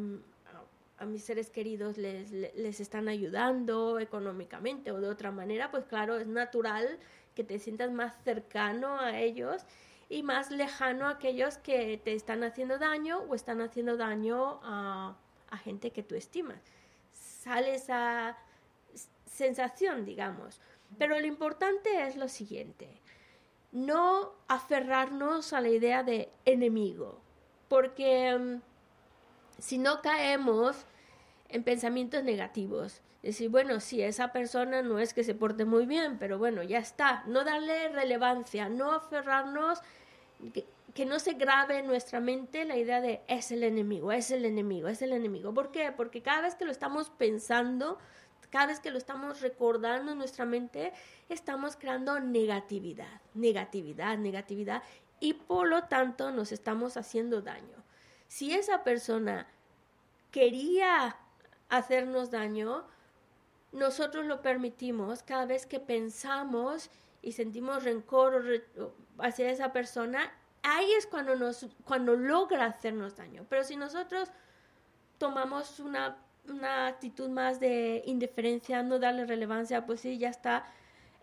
[1.06, 6.28] mis seres queridos les, les están ayudando económicamente o de otra manera, pues claro, es
[6.28, 7.00] natural
[7.34, 9.66] que te sientas más cercano a ellos
[10.10, 15.16] y más lejano a aquellos que te están haciendo daño o están haciendo daño a,
[15.50, 16.60] a gente que tú estimas.
[17.12, 18.38] Sale esa
[19.26, 20.62] sensación, digamos.
[20.98, 23.02] Pero lo importante es lo siguiente,
[23.72, 27.20] no aferrarnos a la idea de enemigo,
[27.68, 28.62] porque mm,
[29.60, 30.86] si no caemos
[31.50, 36.18] en pensamientos negativos, decir, bueno, sí, esa persona no es que se porte muy bien,
[36.20, 37.24] pero bueno, ya está.
[37.28, 39.82] No darle relevancia, no aferrarnos,
[40.54, 44.32] que, que, no se grabe en nuestra mente la idea de es el enemigo, es
[44.32, 45.54] el enemigo, es el enemigo.
[45.54, 45.92] ¿Por qué?
[45.92, 47.98] Porque cada vez que lo estamos pensando,
[48.50, 50.94] cada vez que lo estamos recordando en nuestra mente,
[51.28, 54.84] estamos creando negatividad, negatividad, negatividad.
[55.20, 57.84] y por lo tanto nos estamos haciendo daño.
[58.28, 59.48] Si esa persona
[60.32, 61.16] quería
[61.70, 62.86] hacernos daño,
[63.76, 66.90] nosotros lo permitimos cada vez que pensamos
[67.22, 68.64] y sentimos rencor
[69.20, 70.32] hacia esa persona,
[70.64, 73.46] ahí es cuando nos cuando logra hacernos daño.
[73.50, 74.32] Pero si nosotros
[75.18, 80.66] tomamos una, una actitud más de indiferencia, no darle relevancia, pues sí, ya está,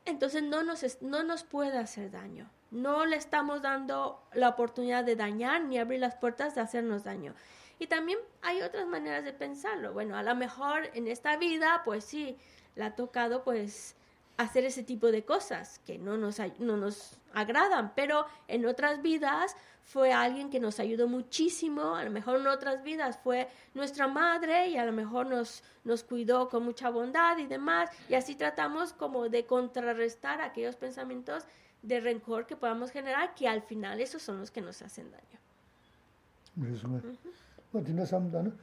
[0.04, 2.50] entonces no nos, no nos puede hacer daño.
[2.70, 7.34] No le estamos dando la oportunidad de dañar ni abrir las puertas de hacernos daño.
[7.78, 9.92] Y también hay otras maneras de pensarlo.
[9.92, 12.36] Bueno, a lo mejor en esta vida, pues sí,
[12.76, 13.96] le ha tocado pues
[14.36, 19.56] hacer ese tipo de cosas que no nos, no nos agradan, pero en otras vidas
[19.84, 24.68] fue alguien que nos ayudó muchísimo, a lo mejor en otras vidas fue nuestra madre
[24.68, 28.92] y a lo mejor nos, nos cuidó con mucha bondad y demás, y así tratamos
[28.92, 31.44] como de contrarrestar aquellos pensamientos
[31.82, 36.72] de rencor que podamos generar, que al final esos son los que nos hacen daño.
[36.74, 37.04] Eso es.
[37.04, 37.32] uh -huh.
[37.71, 38.55] 뭐 디나 삼다는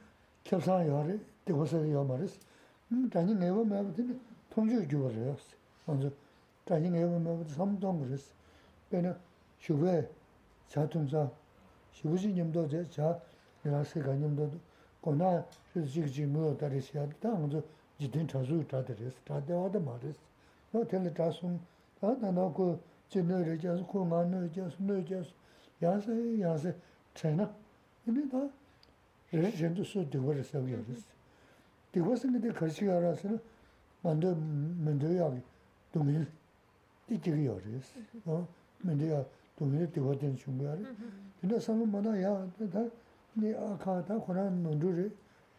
[0.43, 2.39] 겹상 요래 되고서 요 말이스
[2.91, 5.35] 음 단이 내가 말든 통주 주어요
[5.85, 6.09] 먼저
[6.65, 8.33] 단이 내가 말 삼동 그랬어
[8.89, 9.15] 배는
[9.59, 10.07] 휴배
[10.67, 11.29] 자동차
[11.93, 13.19] 휴부지 님도 제자
[13.63, 14.51] 내가 세가 님도
[15.01, 17.61] 고나 지지 뭐 다르시야 당저
[17.99, 20.19] 지든 자주 다들었어 다대와도 말했어
[20.71, 21.59] 너 텔레 자순
[21.99, 22.79] 다나고
[23.09, 25.31] 진너를 자수 고만을 자수 너 자수
[25.81, 26.75] 야세 야세
[27.13, 27.53] 채나
[28.03, 28.49] 근데 다
[29.32, 30.76] 렌도 소 되버를 써요.
[31.92, 33.28] 되버서 근데 같이 알아서
[34.02, 35.40] 먼저 먼저 여기
[35.92, 36.26] 동일
[37.08, 37.60] 이기요.
[38.26, 38.46] 어?
[38.82, 39.26] 먼저
[39.56, 40.76] 동일 되버든 중요하.
[41.40, 45.10] 근데 상은 뭐나 야, 다네 아카다 코란 논주리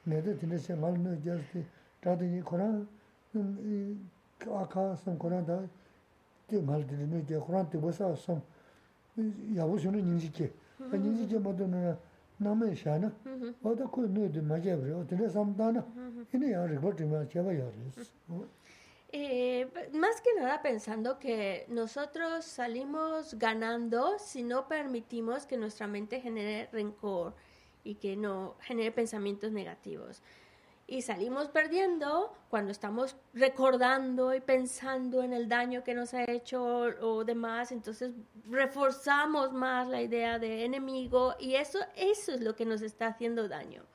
[0.04, 1.66] 내도 드네세 말는 저스티
[2.02, 2.88] 다더니 코란
[3.36, 3.96] 이
[4.50, 5.62] 아카 섬 코란다
[6.48, 8.42] 티 말드는 게 코란 티 벗어 섬
[9.56, 10.52] 야보시는 인식이
[10.92, 11.96] 아니 인식이 뭐든
[12.42, 13.12] nāma shā na,
[13.64, 14.76] wāda nū na, yā
[17.56, 18.48] yā.
[19.14, 26.22] Eh, más que nada pensando que nosotros salimos ganando si no permitimos que nuestra mente
[26.22, 27.34] genere rencor
[27.84, 30.22] y que no genere pensamientos negativos.
[30.92, 36.62] Y salimos perdiendo cuando estamos recordando y pensando en el daño que nos ha hecho
[36.62, 38.12] o, demás, entonces
[38.50, 43.48] reforzamos más la idea de enemigo y eso, eso es lo que nos está haciendo
[43.48, 43.86] daño.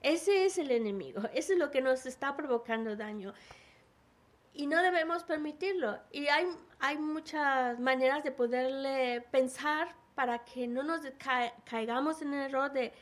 [0.00, 3.34] Ese es el enemigo, eso es lo que nos está provocando daño
[4.54, 5.98] y no debemos permitirlo.
[6.12, 6.46] Y hay,
[6.78, 12.72] hay muchas maneras de poderle pensar para que no nos ca- caigamos en el error
[12.72, 12.94] de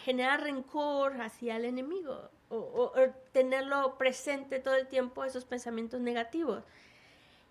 [0.00, 2.92] generar rencor hacia el enemigo o,
[3.32, 6.64] tenerlo presente todo el tiempo, esos pensamientos negativos.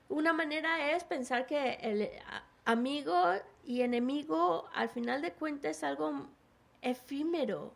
[0.07, 2.09] Una manera es pensar que el
[2.63, 3.15] amigo
[3.63, 6.27] y enemigo al final de cuentas es algo
[6.81, 7.73] efímero,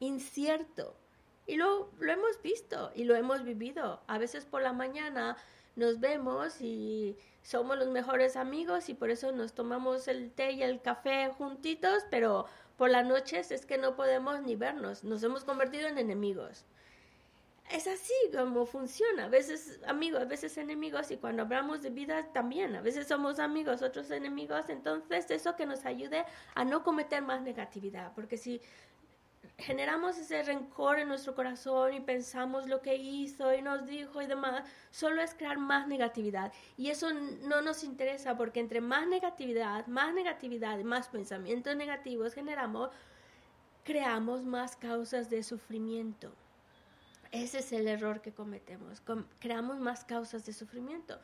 [0.00, 0.96] incierto.
[1.46, 4.00] Y lo, lo hemos visto y lo hemos vivido.
[4.06, 5.36] A veces por la mañana
[5.76, 10.62] nos vemos y somos los mejores amigos y por eso nos tomamos el té y
[10.62, 12.46] el café juntitos, pero
[12.80, 15.04] por las noches es que no podemos ni vernos.
[15.04, 16.64] Nos hemos convertido en enemigos.
[17.70, 19.26] Es así como funciona.
[19.26, 22.74] A veces amigos, a veces enemigos y cuando hablamos de vida también.
[22.74, 24.70] A veces somos amigos, otros enemigos.
[24.70, 26.24] Entonces eso que nos ayude
[26.54, 28.12] a no cometer más negatividad.
[28.14, 28.62] Porque si
[29.58, 34.26] generamos ese rencor en nuestro corazón y pensamos lo que hizo y nos dijo y
[34.26, 36.52] demás, solo es crear más negatividad.
[36.76, 42.34] Y eso no nos interesa porque entre más negatividad, más negatividad y más pensamientos negativos
[42.34, 42.90] generamos,
[43.84, 46.32] creamos más causas de sufrimiento.
[47.32, 49.00] Ese es el error que cometemos.
[49.00, 51.20] com- creamos más causas de sufrimiento.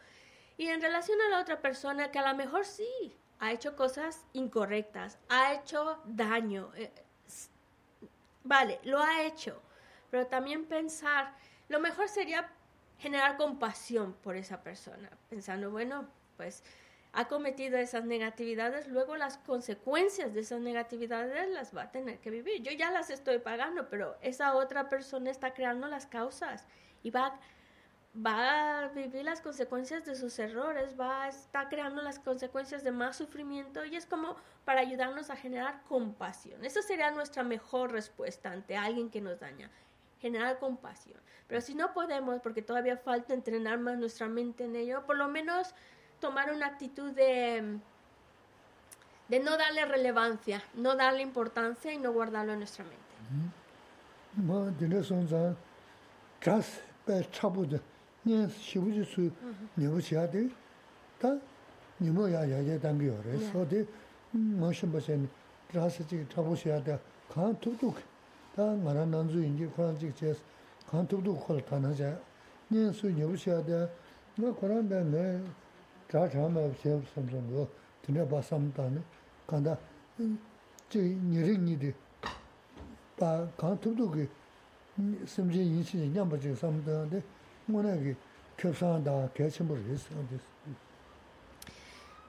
[0.56, 4.24] Y en relación a la otra persona que a lo mejor sí ha hecho cosas
[4.32, 6.90] incorrectas, ha hecho daño, eh,
[8.46, 9.60] vale, lo ha hecho,
[10.10, 11.34] pero también pensar,
[11.68, 12.48] lo mejor sería
[12.98, 16.62] generar compasión por esa persona, pensando, bueno, pues
[17.12, 22.30] ha cometido esas negatividades, luego las consecuencias de esas negatividades las va a tener que
[22.30, 22.62] vivir.
[22.62, 26.66] Yo ya las estoy pagando, pero esa otra persona está creando las causas
[27.02, 27.38] y va,
[28.24, 32.92] va a vivir las consecuencias de sus errores, va a estar creando las consecuencias de
[32.92, 36.64] más sufrimiento y es como para ayudarnos a generar compasión.
[36.64, 39.70] Esa sería nuestra mejor respuesta ante alguien que nos daña,
[40.20, 41.20] generar compasión.
[41.46, 45.28] Pero si no podemos, porque todavía falta entrenar más nuestra mente en ello, por lo
[45.28, 45.74] menos
[46.20, 47.78] tomar una actitud de,
[49.28, 52.96] de no darle relevancia, no darle importancia y no guardarlo en nuestra mente.
[58.25, 59.31] 네 손자 가스 배 차부데 니 시부지 수
[59.75, 60.49] 내고 지야데
[61.19, 61.39] 다
[62.01, 63.41] nimo ya ya ya dangi yo res.
[63.41, 63.57] Yeah.
[63.61, 63.87] O di
[64.31, 65.29] ma shimba chen
[65.71, 66.99] rasa chigi chabu shiya da
[67.29, 68.01] kaan tuk tuk.
[68.55, 70.41] Da nga ra nanzu ingi Kurang chigi ches
[70.89, 72.17] kaan tuk tuk khol tana cha.
[72.69, 73.87] Nyen su nyobu shiya da
[74.35, 75.39] nga Kurang da nga
[76.09, 77.69] cha cha ma shiya samsam go.
[78.01, 79.01] Tina ba sam ta ne.
[79.45, 79.77] Kanda
[80.89, 81.93] chigi nyeri nyi di
[83.15, 84.29] ba kaan tuk tuk ki
[85.25, 86.81] simchi yin chi nyamba chigi sam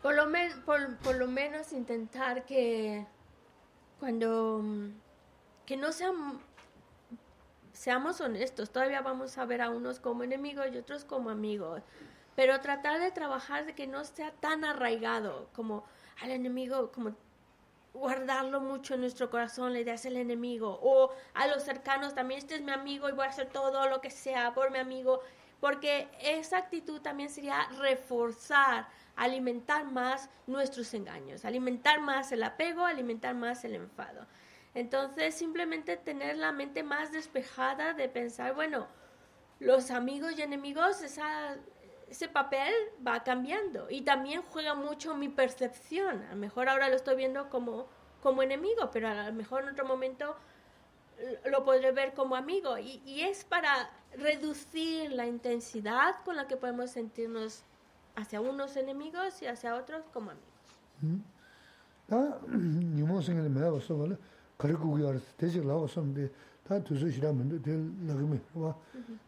[0.01, 3.05] Por lo, men- por, por lo menos intentar que
[3.99, 4.89] cuando mm,
[5.65, 6.39] que no sean
[7.73, 11.81] seamos honestos, todavía vamos a ver a unos como enemigos y otros como amigos,
[12.35, 15.83] pero tratar de trabajar de que no sea tan arraigado como
[16.21, 17.15] al enemigo, como
[17.97, 22.39] guardarlo mucho en nuestro corazón, la idea es el enemigo, o a los cercanos también,
[22.39, 25.21] este es mi amigo y voy a hacer todo lo que sea por mi amigo,
[25.59, 33.33] porque esa actitud también sería reforzar, alimentar más nuestros engaños, alimentar más el apego, alimentar
[33.33, 34.25] más el enfado.
[34.75, 38.87] Entonces, simplemente tener la mente más despejada de pensar, bueno,
[39.59, 41.57] los amigos y enemigos, esa,
[42.09, 42.73] ese papel
[43.05, 46.23] va cambiando y también juega mucho mi percepción.
[46.23, 47.87] A lo mejor ahora lo estoy viendo como,
[48.21, 50.35] como enemigo, pero a lo mejor en otro momento
[51.45, 52.77] lo podré ver como amigo.
[52.77, 57.63] Y, y es para reducir la intensidad con la que podemos sentirnos
[58.15, 60.47] hacia unos enemigos y hacia otros como amigos.
[61.01, 61.19] Mm.
[62.09, 62.15] Uh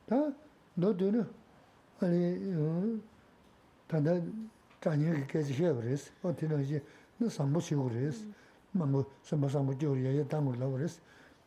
[0.07, 0.33] -huh.
[2.00, 2.98] 아니 어
[3.86, 4.20] 단다
[4.80, 6.12] 자녀가 깨지 해 그랬어.
[6.22, 6.82] 어떻게 이제
[7.18, 8.26] 너 상부 치고 그랬어.
[8.72, 11.00] 망고 선바 상부 교리 야야 당을 나 그랬어.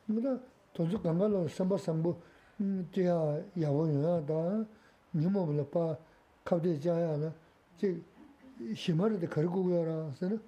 [0.08, 0.41] 그러다
[0.74, 2.20] 돈주 강가로 선바 상부
[2.62, 4.66] 음 제가 야원이야 다
[5.14, 5.98] 니모블 봐
[6.44, 7.32] 갑자기 자야라.
[7.78, 8.02] 제
[8.76, 10.41] 심하게 그리고 그러라서는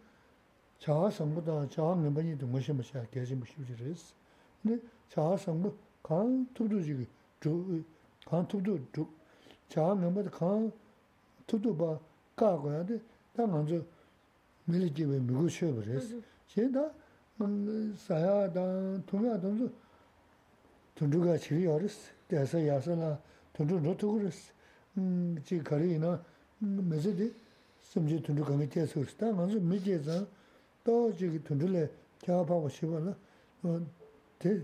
[0.79, 4.15] 자아 성부다 자아 면번이도 무시 무시 계지 무시 그랬어.
[4.63, 7.05] 근데 자아 성부 간 투두지기
[7.41, 8.79] 저간 투두
[9.72, 10.70] chāwa ngāmbata kāng
[11.46, 11.94] tutu bā
[12.38, 13.00] kā kuyā de
[13.36, 13.80] tā ngānsu
[14.68, 16.10] mīli jīwa mīgu shuwa rēs.
[16.10, 16.22] Mm-hmm.
[16.52, 16.84] Chē tā
[18.04, 19.70] sāyā dāng tūngyā dāngsu
[20.98, 21.98] tūndu kā chīrī yā rēs,
[22.30, 23.10] dēsā yāsā nā
[23.56, 24.40] tūndu rō tūgu rēs.
[25.48, 26.14] Chī kārī yinā
[26.62, 27.32] mēsā de
[27.90, 29.18] samchī tūndu kāngi tēsā rēs.
[29.18, 30.26] Tā ngānsu mī jē zāng
[30.86, 31.88] tō chī tūndu lē
[32.24, 33.12] chāwa pāpa shiwa nā
[34.40, 34.54] tē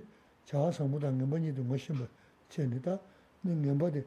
[0.49, 2.07] chāwa sāmbu tā ngāmba nī tu ngā shimba
[2.53, 2.97] chē nī tā
[3.45, 4.05] ngāmba de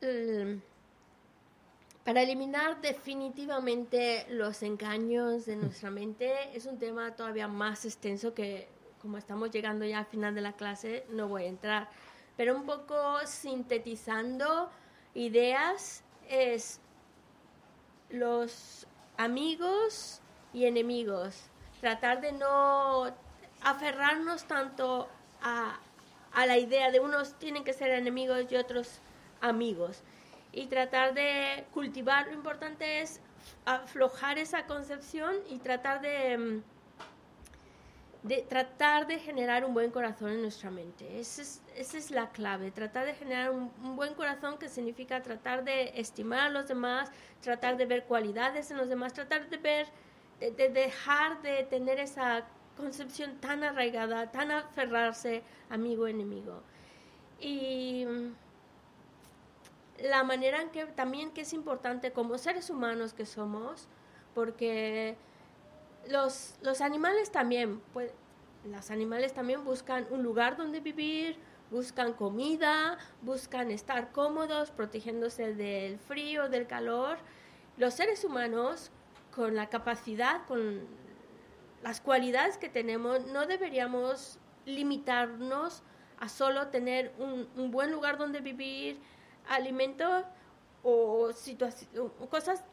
[0.00, 0.60] el-
[2.04, 8.68] para eliminar definitivamente los engaños de nuestra mente es un tema todavía más extenso que
[9.02, 11.88] como estamos llegando ya al final de la clase no voy a entrar.
[12.36, 12.94] Pero un poco
[13.24, 14.68] sintetizando
[15.14, 16.80] ideas es
[18.10, 18.86] los
[19.16, 20.20] amigos
[20.52, 21.44] y enemigos.
[21.80, 23.14] Tratar de no
[23.62, 25.08] aferrarnos tanto
[25.42, 25.78] a,
[26.32, 29.00] a la idea de unos tienen que ser enemigos y otros
[29.40, 30.02] amigos.
[30.52, 33.20] Y tratar de cultivar lo importante es
[33.64, 36.62] aflojar esa concepción y tratar de mm,
[38.26, 41.20] de tratar de generar un buen corazón en nuestra mente.
[41.20, 45.62] Esa es, esa es la clave, tratar de generar un, buen corazón que significa tratar
[45.62, 49.86] de estimar a los demás, tratar de ver cualidades en los demás, tratar de ver,
[50.40, 52.44] de, de dejar de tener esa
[52.76, 56.62] concepción tan arraigada, tan aferrarse amigo-enemigo.
[57.38, 58.06] Y
[60.02, 63.86] la manera en que también que es importante como seres humanos que somos,
[64.34, 65.16] porque
[66.10, 68.12] los, los animales también, pues,
[68.64, 71.38] los animales también buscan un lugar donde vivir,
[71.70, 77.18] buscan comida, buscan estar cómodos, protegiéndose del frío, del calor.
[77.76, 78.90] Los seres humanos,
[79.34, 80.80] con la capacidad, con
[81.82, 85.82] las cualidades que tenemos, no deberíamos limitarnos
[86.18, 88.98] a solo tener un, un buen lugar donde vivir,
[89.48, 90.24] alimento
[90.82, 91.30] o,
[92.20, 92.64] o cosas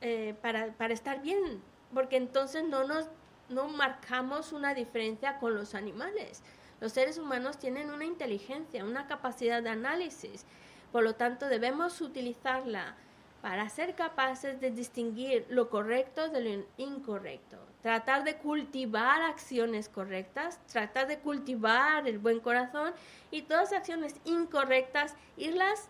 [0.00, 1.62] eh, para, para estar bien,
[1.92, 3.08] porque entonces no nos
[3.48, 6.42] no marcamos una diferencia con los animales.
[6.80, 10.44] Los seres humanos tienen una inteligencia, una capacidad de análisis,
[10.90, 12.96] por lo tanto debemos utilizarla
[13.40, 20.60] para ser capaces de distinguir lo correcto de lo incorrecto, tratar de cultivar acciones correctas,
[20.66, 22.92] tratar de cultivar el buen corazón
[23.32, 25.88] y todas acciones incorrectas irlas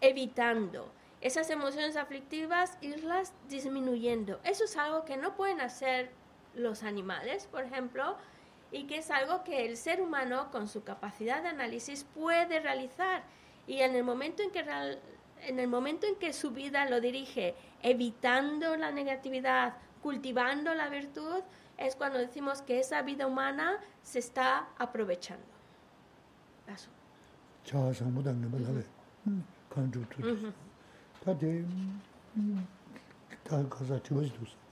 [0.00, 0.88] evitando.
[1.20, 4.38] Esas emociones aflictivas irlas disminuyendo.
[4.44, 6.10] Eso es algo que no pueden hacer
[6.54, 8.16] los animales, por ejemplo,
[8.70, 13.22] y que es algo que el ser humano con su capacidad de análisis puede realizar.
[13.66, 15.00] Y en el momento en que real-
[15.42, 21.42] en el momento en que su vida lo dirige evitando la negatividad, cultivando la virtud,
[21.76, 25.44] es cuando decimos que esa vida humana se está aprovechando.
[26.66, 26.88] Eso.
[27.64, 28.22] chā sāṅgō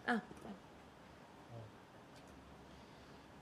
[0.06, 0.14] sā.
[0.14, 0.20] Ah,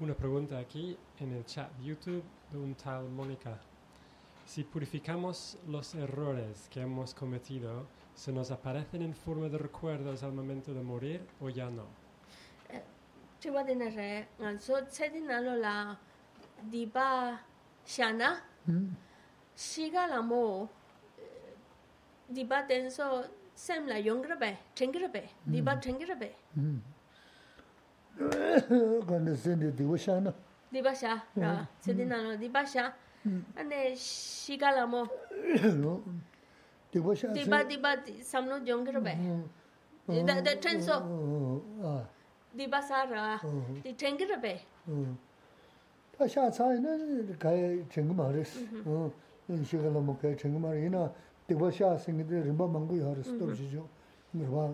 [0.01, 3.59] Una pregunta aquí en el chat de YouTube de un tal Mónica.
[4.47, 10.33] Si purificamos los errores que hemos cometido, ¿se nos aparecen en forma de recuerdos al
[10.33, 11.85] momento de morir o ya no?
[19.55, 20.07] chiwa
[22.35, 26.35] 디바 텐소 샘라 용그르베 땡그르베 디바 땡그르베
[29.07, 30.33] 건데 센데 디오샤나
[30.73, 32.95] 디바샤 라 세디나노 디바샤
[33.55, 35.07] 안데 시갈라모
[36.91, 39.19] 디바샤 디바 디바 삼노 용그르베
[40.27, 41.63] 다 텐소
[42.57, 43.41] 디바사라
[43.83, 44.67] 디 땡그르베
[46.17, 48.61] 다샤 차이는 가에 땡그 말했어
[49.51, 51.13] 응 시갈라모 가에 땡그 말이나
[51.53, 53.85] tīkpa shā sīngi tī rīmbā māngu yā rī sītō rī chō,
[54.41, 54.65] rīmbā,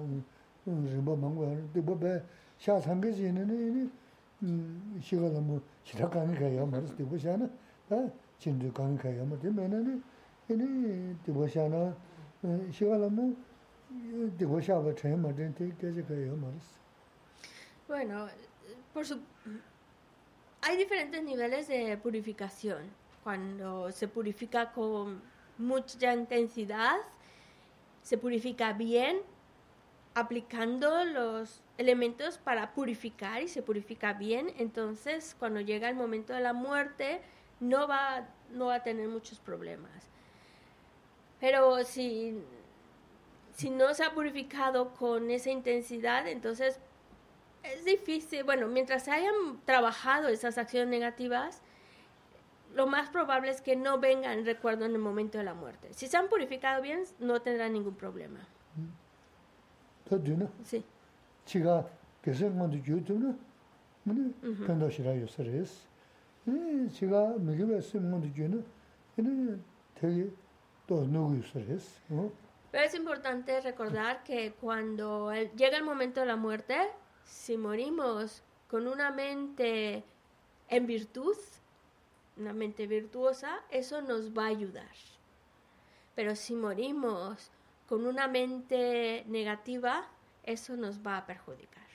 [0.66, 2.12] rīmbā māngu yā rī, tīkpa bē
[2.62, 3.86] shā sāngi chī nī nī,
[5.02, 7.48] shīgā lā mū, shirā kāni kā yā mā rī, tīkpa shā na,
[8.38, 9.98] chīn rī kāni kā yā mā, tī mē na nī,
[10.54, 10.68] nī
[11.26, 11.82] tīkpa shā na,
[12.70, 13.32] shīgā lā mū,
[14.38, 16.62] tīkpa shā bā chāyā mā rī, tī kā chī kā yā mā rī.
[17.88, 18.28] Bueno,
[18.92, 19.18] por su...
[20.60, 22.82] Hay diferentes niveles de purificación.
[23.24, 25.22] Cuando se purifica con
[25.58, 26.96] mucha intensidad,
[28.02, 29.18] se purifica bien,
[30.14, 34.52] aplicando los elementos para purificar y se purifica bien.
[34.58, 37.20] Entonces, cuando llega el momento de la muerte,
[37.60, 40.08] no va, no va a tener muchos problemas.
[41.40, 42.42] Pero si,
[43.54, 46.80] si no se ha purificado con esa intensidad, entonces
[47.62, 51.62] es difícil, bueno, mientras hayan trabajado esas acciones negativas,
[52.78, 55.88] lo más probable es que no vengan recuerdo en el momento de la muerte.
[55.94, 58.38] Si se han purificado bien, no tendrán ningún problema.
[60.62, 60.84] Sí.
[72.70, 76.76] Pero es importante recordar que cuando el- llega el momento de la muerte,
[77.24, 80.04] si morimos con una mente
[80.68, 81.34] en virtud,
[82.38, 84.94] una mente virtuosa, eso nos va a ayudar.
[86.14, 87.50] Pero si morimos
[87.88, 90.06] con una mente negativa,
[90.44, 91.86] eso nos va a perjudicar.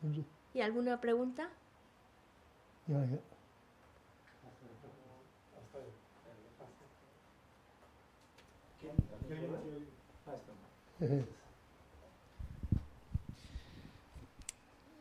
[0.00, 0.24] Chanzu.
[0.54, 1.48] ¿Y alguna pregunta?
[2.86, 3.18] Ya, ya.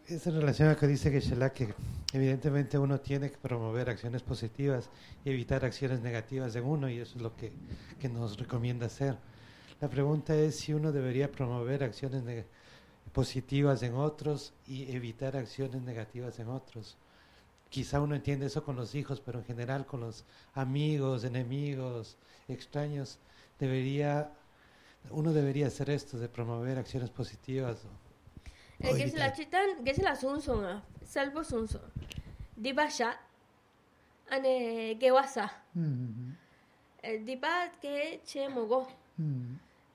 [0.07, 1.21] Es en relación a lo que dice que
[2.15, 4.89] evidentemente uno tiene que promover acciones positivas
[5.23, 7.51] y evitar acciones negativas en uno, y eso es lo que,
[7.99, 9.17] que nos recomienda hacer.
[9.81, 12.23] La pregunta es si uno debería promover acciones
[13.11, 16.97] positivas en otros y evitar acciones negativas en otros.
[17.69, 20.23] Quizá uno entiende eso con los hijos, pero en general con los
[20.53, 22.17] amigos, enemigos,
[22.47, 23.19] extraños,
[23.59, 24.31] debería,
[25.09, 27.79] uno debería hacer esto, de promover acciones positivas.
[28.79, 31.81] El que se la chitan, que se la sunson, ah, salvo sunson.
[32.55, 33.19] Diba ya,
[34.29, 35.51] ane que wasa.
[37.23, 38.87] Diba que che mogo.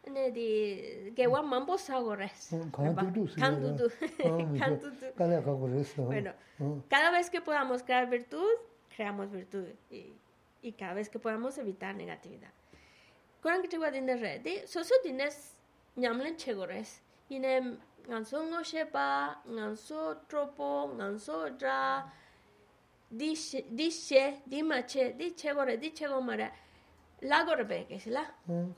[0.06, 2.50] Ane di que wan mambo sagores.
[3.36, 3.90] Cantutu.
[4.58, 5.06] Cantutu.
[5.96, 6.32] Bueno,
[6.88, 8.48] cada vez que podamos crear virtud,
[8.94, 9.66] creamos virtud.
[9.90, 10.12] Y,
[10.62, 12.52] y cada vez que podamos evitar negatividad.
[13.42, 15.54] Kurang kichiwa dinde re, di sosu dines
[15.96, 17.00] nyamlen chegores.
[17.30, 17.78] 이네
[18.10, 22.10] nganso ngoshepa, nganso tropo, nganso dra,
[23.08, 26.50] di she, di mache, di chegore, di chegomare,
[27.20, 28.22] lagoro be kesila.
[28.46, 28.72] Hmm.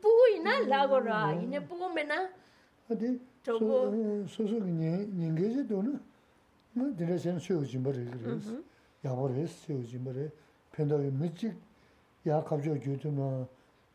[0.00, 1.42] Pugu ina lagoro, hmm.
[1.42, 2.30] ina pugu mena
[3.42, 3.92] tropo.
[4.26, 6.00] Soso ki nyingeje dona,
[6.72, 8.52] nga dira sen suyo jimbare kiris,
[9.02, 9.46] yabare mm-hmm.
[9.46, 10.32] suyo jimbare,
[10.70, 11.54] penda yu michik
[12.24, 13.48] yaa kapchoo gyudu na,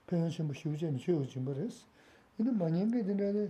[0.06, 1.70] penda shimbo shivu jen suyo jimbare.
[2.40, 3.50] Ina manyenge dina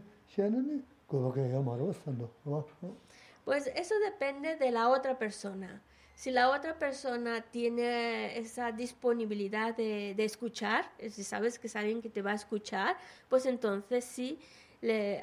[3.46, 5.82] Pues eso depende de la otra persona.
[6.16, 12.02] Si la otra persona tiene esa disponibilidad de, de escuchar, si sabes que es alguien
[12.02, 12.96] que te va a escuchar,
[13.28, 14.40] pues entonces sí
[14.82, 15.22] le,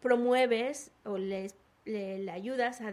[0.00, 1.50] promueves o le,
[2.30, 2.92] ayudas, a,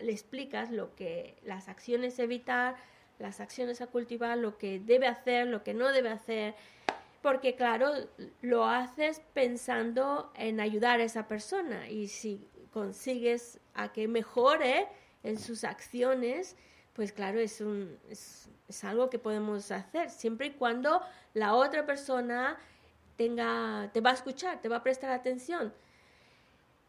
[0.00, 2.76] le explicas lo que las acciones a evitar,
[3.18, 6.54] las acciones a cultivar, lo que debe hacer, lo que no debe hacer
[7.22, 7.92] porque claro,
[8.42, 14.86] lo haces pensando en ayudar a esa persona y si consigues a que mejore
[15.22, 16.56] en sus acciones,
[16.94, 18.48] pues claro, es, un, es,
[18.84, 21.00] algo que podemos hacer, siempre y cuando
[21.34, 22.56] la otra persona
[23.16, 25.72] tenga, te va a escuchar, te va a prestar atención.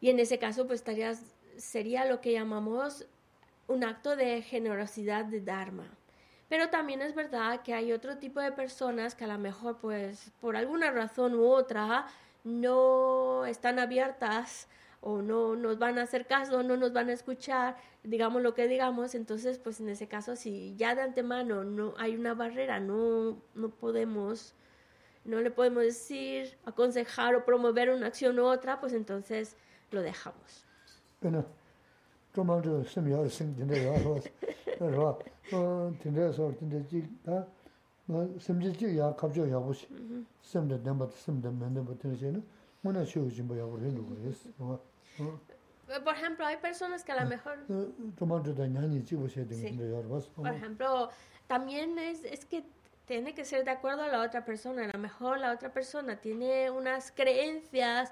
[0.00, 1.22] Y en ese caso, pues estarías,
[1.56, 3.06] sería lo que llamamos
[3.66, 5.86] un acto de generosidad de Dharma.
[6.50, 10.32] Pero también es verdad que hay otro tipo de personas que a lo mejor, pues,
[10.40, 12.08] por alguna razón u otra,
[12.42, 14.66] no están abiertas
[15.00, 18.66] o no nos van a hacer caso, no nos van a escuchar, digamos lo que
[18.66, 23.40] digamos, entonces, pues en ese caso, si ya de antemano no hay una barrera, no,
[23.54, 24.56] no podemos,
[25.24, 29.56] no le podemos decir, aconsejar o promover una acción u otra, pues entonces
[29.92, 30.66] lo dejamos.
[32.33, 34.19] 그는 좀만 좀 semyar sim dinde ya ro
[34.79, 35.19] ro
[35.51, 37.45] 어 dinde so dinde ji da
[38.07, 39.87] 뭐 semji ji ya 갑죠 ya 보시
[40.43, 42.41] semde 넘버 semde mende boten jene
[42.81, 44.79] 뭐나 쉬우지 뭐야 우리 해도 그랬어 어
[46.03, 47.55] Por ejemplo, hay personas que a lo mejor
[48.17, 49.77] 좀만 좀 다냐니 지 보셔야 Sí.
[49.77, 51.09] 되는데 야 봤어 Por ejemplo,
[51.47, 52.63] también es, es que
[53.05, 54.83] tiene que ser de acuerdo a la otra persona.
[54.85, 58.11] A lo mejor la otra persona tiene unas creencias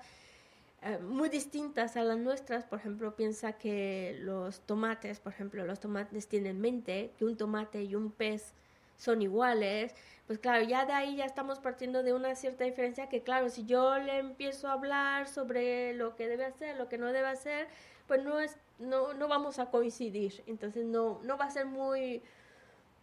[0.83, 2.65] eh, muy distintas a las nuestras.
[2.65, 7.83] Por ejemplo, piensa que los tomates, por ejemplo, los tomates tienen mente, que un tomate
[7.83, 8.53] y un pez
[8.97, 9.95] son iguales.
[10.27, 13.65] Pues claro, ya de ahí ya estamos partiendo de una cierta diferencia que claro, si
[13.65, 17.69] yo le empiezo a hablar sobre lo que debe hacer, lo que no debe hacer,
[18.07, 20.43] pues no es no, no vamos a coincidir.
[20.47, 22.23] Entonces no, no va a ser muy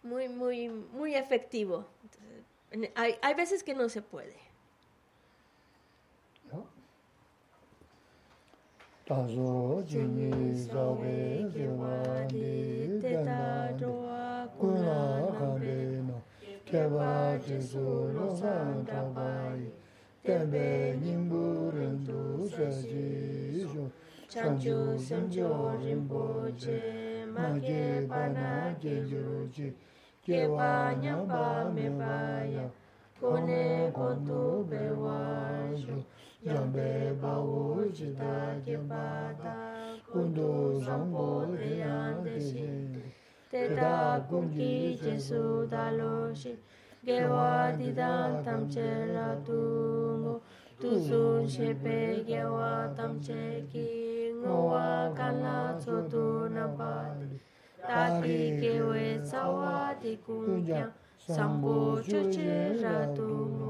[0.04, 1.88] muy muy muy efectivo.
[2.96, 4.36] Hay, hay veces que no se puede.
[9.07, 14.09] 다소 진이 사베 제와디 데다도
[14.59, 16.21] 꾸나 가베노
[16.65, 19.73] 케바 제소로 산다바이
[20.23, 23.91] 템베 님부른도 사지쇼
[24.31, 29.75] chanchu senjo rinpoche mage bana gejuji
[30.23, 32.71] kewa nyamba mebaya
[33.19, 35.99] kone kontu bewaju
[36.46, 36.90] yambe
[37.22, 38.34] bawu jita
[38.66, 39.56] gyabata
[40.12, 40.50] kundu
[40.86, 41.28] sambo
[41.60, 43.02] riyan deshin
[43.52, 46.54] teta kungi jesu daloshi
[47.06, 50.34] gewa didan tamche la tumu
[50.80, 53.90] tuzun shepe gewa tamche ki
[54.42, 57.42] ngowa kala chodu nabati
[57.88, 60.14] tati gewe sawa di.
[60.26, 63.65] Kungyang sambo chuche la tumu